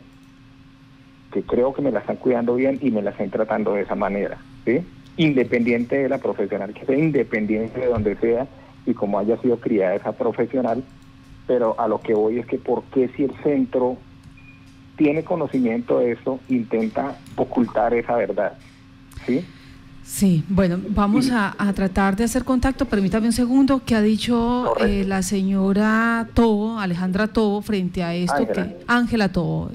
que 1.33 1.43
creo 1.43 1.73
que 1.73 1.83
me 1.83 1.91
la 1.91 2.01
están 2.01 2.17
cuidando 2.17 2.55
bien 2.55 2.79
y 2.81 2.91
me 2.91 3.03
la 3.03 3.11
están 3.11 3.31
tratando 3.31 3.75
de 3.75 3.83
esa 3.83 3.95
manera, 3.95 4.39
¿sí? 4.65 4.81
Independiente 5.17 5.99
de 5.99 6.09
la 6.09 6.19
profesional, 6.19 6.73
que 6.73 6.87
sea 6.87 6.97
independiente 6.97 7.81
de 7.81 7.87
donde 7.87 8.17
sea 8.17 8.47
y 8.87 8.95
como 8.95 9.19
haya 9.19 9.37
sido 9.39 9.59
criada 9.59 9.95
esa 9.95 10.13
profesional, 10.13 10.83
pero 11.47 11.79
a 11.79 11.89
lo 11.89 12.01
que 12.01 12.15
voy 12.15 12.39
es 12.39 12.47
que 12.47 12.59
por 12.59 12.83
qué 12.85 13.09
si 13.17 13.25
el 13.25 13.33
centro 13.43 13.99
tiene 14.97 15.23
conocimiento 15.25 16.01
de 16.01 16.13
eso, 16.13 16.41
intenta 16.49 17.17
ocultar 17.37 17.95
esa 17.95 18.17
verdad, 18.17 18.55
¿sí? 19.27 19.45
Sí, 20.09 20.43
bueno, 20.49 20.81
vamos 20.89 21.31
a, 21.31 21.55
tratar 21.75 22.17
de 22.17 22.25
hacer 22.25 22.43
contacto. 22.43 22.87
Permítame 22.87 23.27
un 23.27 23.33
segundo, 23.33 23.83
¿qué 23.85 23.95
ha 23.95 24.01
dicho 24.01 24.75
eh, 24.81 25.05
la 25.07 25.23
señora 25.23 26.31
Tobo, 26.33 26.81
Alejandra 26.81 27.29
Tobo, 27.29 27.61
frente 27.61 28.03
a 28.03 28.15
esto? 28.15 28.49
que 28.53 28.79
Ángela 28.87 29.31
Tobo. 29.31 29.71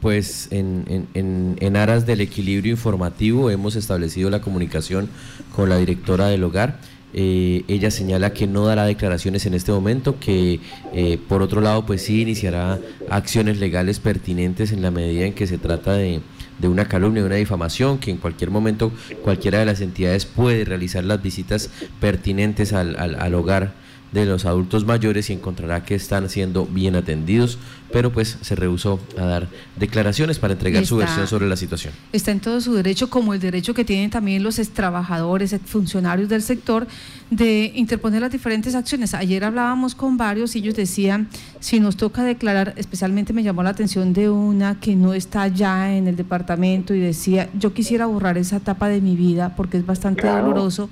pues 0.00 0.46
en, 0.52 1.08
en, 1.14 1.56
en, 1.60 1.76
aras 1.76 2.06
del 2.06 2.20
equilibrio 2.20 2.70
informativo 2.70 3.50
hemos 3.50 3.74
establecido 3.74 4.30
la 4.30 4.40
comunicación 4.40 5.08
con 5.54 5.68
la 5.68 5.76
directora 5.78 6.28
del 6.28 6.44
hogar. 6.44 6.78
Eh, 7.14 7.64
ella 7.68 7.90
señala 7.90 8.32
que 8.32 8.46
no 8.46 8.64
dará 8.64 8.84
declaraciones 8.84 9.44
en 9.44 9.54
este 9.54 9.72
momento, 9.72 10.18
que 10.18 10.60
eh, 10.94 11.18
por 11.28 11.42
otro 11.42 11.60
lado 11.60 11.84
pues 11.84 12.02
sí 12.02 12.22
iniciará 12.22 12.78
acciones 13.10 13.58
legales 13.58 13.98
pertinentes 13.98 14.72
en 14.72 14.80
la 14.80 14.90
medida 14.90 15.26
en 15.26 15.34
que 15.34 15.46
se 15.46 15.58
trata 15.58 15.92
de 15.92 16.20
de 16.58 16.68
una 16.68 16.86
calumnia, 16.86 17.22
de 17.22 17.26
una 17.26 17.36
difamación, 17.36 17.98
que 17.98 18.10
en 18.10 18.18
cualquier 18.18 18.50
momento 18.50 18.92
cualquiera 19.22 19.58
de 19.58 19.66
las 19.66 19.80
entidades 19.80 20.26
puede 20.26 20.64
realizar 20.64 21.04
las 21.04 21.22
visitas 21.22 21.70
pertinentes 22.00 22.72
al, 22.72 22.96
al, 22.98 23.16
al 23.16 23.34
hogar 23.34 23.81
de 24.12 24.26
los 24.26 24.44
adultos 24.44 24.84
mayores 24.84 25.30
y 25.30 25.32
encontrará 25.32 25.84
que 25.84 25.94
están 25.94 26.28
siendo 26.28 26.66
bien 26.66 26.94
atendidos, 26.96 27.58
pero 27.90 28.12
pues 28.12 28.38
se 28.40 28.54
rehusó 28.54 29.00
a 29.18 29.24
dar 29.24 29.48
declaraciones 29.78 30.38
para 30.38 30.52
entregar 30.52 30.86
su 30.86 30.96
versión 30.96 31.26
sobre 31.26 31.46
la 31.46 31.56
situación. 31.56 31.92
Está 32.12 32.30
en 32.30 32.40
todo 32.40 32.60
su 32.60 32.74
derecho, 32.74 33.10
como 33.10 33.34
el 33.34 33.40
derecho 33.40 33.74
que 33.74 33.84
tienen 33.84 34.10
también 34.10 34.42
los 34.42 34.56
trabajadores, 34.70 35.54
funcionarios 35.64 36.28
del 36.28 36.42
sector, 36.42 36.86
de 37.30 37.72
interponer 37.74 38.20
las 38.20 38.30
diferentes 38.30 38.74
acciones. 38.74 39.14
Ayer 39.14 39.44
hablábamos 39.44 39.94
con 39.94 40.16
varios 40.16 40.54
y 40.56 40.60
ellos 40.60 40.74
decían, 40.74 41.28
si 41.60 41.80
nos 41.80 41.96
toca 41.96 42.22
declarar, 42.22 42.74
especialmente 42.76 43.32
me 43.32 43.42
llamó 43.42 43.62
la 43.62 43.70
atención 43.70 44.12
de 44.12 44.28
una 44.30 44.78
que 44.78 44.94
no 44.94 45.14
está 45.14 45.48
ya 45.48 45.94
en 45.94 46.06
el 46.06 46.16
departamento 46.16 46.94
y 46.94 47.00
decía, 47.00 47.48
yo 47.58 47.72
quisiera 47.72 48.06
borrar 48.06 48.36
esa 48.36 48.56
etapa 48.56 48.88
de 48.88 49.00
mi 49.00 49.16
vida 49.16 49.54
porque 49.56 49.78
es 49.78 49.86
bastante 49.86 50.26
doloroso 50.26 50.90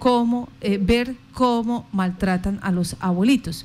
cómo 0.00 0.48
eh, 0.60 0.78
ver 0.82 1.14
cómo 1.32 1.86
maltratan 1.92 2.58
a 2.62 2.72
los 2.72 2.96
abuelitos. 2.98 3.64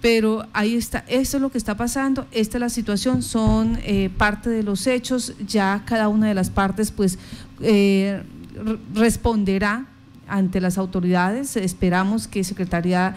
Pero 0.00 0.46
ahí 0.52 0.74
está, 0.74 1.04
esto 1.06 1.36
es 1.36 1.40
lo 1.40 1.50
que 1.50 1.58
está 1.58 1.76
pasando, 1.76 2.26
esta 2.32 2.58
es 2.58 2.60
la 2.60 2.68
situación, 2.68 3.22
son 3.22 3.78
eh, 3.84 4.10
parte 4.18 4.50
de 4.50 4.62
los 4.62 4.86
hechos, 4.86 5.34
ya 5.46 5.82
cada 5.86 6.08
una 6.08 6.26
de 6.26 6.34
las 6.34 6.50
partes 6.50 6.90
pues 6.90 7.18
eh, 7.60 8.22
responderá 8.92 9.86
ante 10.26 10.60
las 10.60 10.76
autoridades, 10.76 11.56
esperamos 11.56 12.26
que 12.26 12.42
Secretaría 12.42 13.14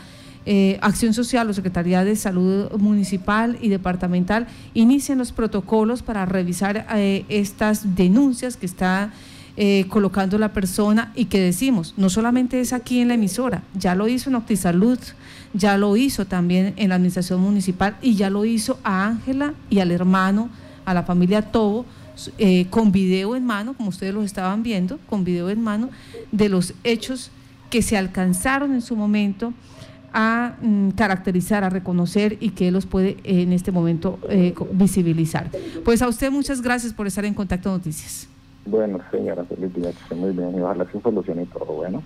Acción 0.80 1.14
Social 1.14 1.50
o 1.50 1.54
Secretaría 1.54 2.06
de 2.06 2.16
Salud 2.16 2.72
Municipal 2.80 3.58
y 3.62 3.68
Departamental 3.68 4.48
inicien 4.74 5.18
los 5.18 5.34
protocolos 5.34 6.04
para 6.04 6.26
revisar 6.26 6.88
estas 7.28 7.98
denuncias 7.98 8.56
que 8.56 8.66
está 8.66 9.12
eh, 9.60 9.86
colocando 9.90 10.38
la 10.38 10.54
persona 10.54 11.12
y 11.16 11.26
que 11.26 11.40
decimos, 11.40 11.96
no 11.98 12.12
solamente 12.12 12.60
es 12.62 12.74
aquí 12.74 13.00
en 13.00 13.08
la 13.08 13.16
emisora, 13.16 13.64
ya 13.74 13.96
lo 13.96 14.08
hizo 14.08 14.30
en 14.30 14.36
Octisalud, 14.36 15.00
ya 15.54 15.78
lo 15.78 15.98
hizo 15.98 16.26
también 16.26 16.76
en 16.78 16.90
la 16.90 16.96
administración 16.96 17.42
municipal 17.42 17.98
y 18.00 18.14
ya 18.14 18.30
lo 18.30 18.46
hizo 18.46 18.80
a 18.84 19.08
Ángela 19.08 19.56
y 19.72 19.80
al 19.80 19.90
hermano, 19.90 20.50
a 20.86 20.94
la 20.94 21.02
familia 21.02 21.42
Tobo, 21.42 21.88
eh, 22.38 22.68
con 22.70 22.92
video 22.92 23.36
en 23.36 23.46
mano, 23.46 23.74
como 23.74 23.90
ustedes 23.90 24.14
lo 24.14 24.22
estaban 24.22 24.62
viendo, 24.62 25.00
con 25.10 25.24
video 25.24 25.50
en 25.50 25.62
mano, 25.64 25.90
de 26.32 26.50
los 26.50 26.76
hechos 26.84 27.32
que 27.72 27.82
se 27.82 27.98
alcanzaron 27.98 28.76
en 28.76 28.84
su 28.84 28.96
momento 28.96 29.54
a 30.14 30.56
mm, 30.62 30.90
caracterizar, 30.92 31.64
a 31.64 31.70
reconocer 31.70 32.38
y 32.40 32.52
que 32.52 32.68
él 32.68 32.76
los 32.76 32.86
puede 32.86 33.18
en 33.24 33.54
este 33.54 33.72
momento 33.72 34.20
eh, 34.30 34.54
visibilizar. 34.72 35.50
Pues 35.84 36.04
a 36.04 36.08
usted 36.08 36.32
muchas 36.32 36.62
gracias 36.62 36.94
por 36.94 37.08
estar 37.08 37.26
en 37.26 37.34
Contacto 37.34 37.70
Noticias. 37.70 38.28
Bueno, 38.70 39.00
señora 39.12 39.46
Felipe, 39.46 39.80
muy 40.14 40.32
bien 40.32 40.58
y 40.58 40.60
ojalá 40.60 40.86
se 40.92 41.00
solucione 41.00 41.46
todo, 41.46 41.68
bueno. 41.68 42.04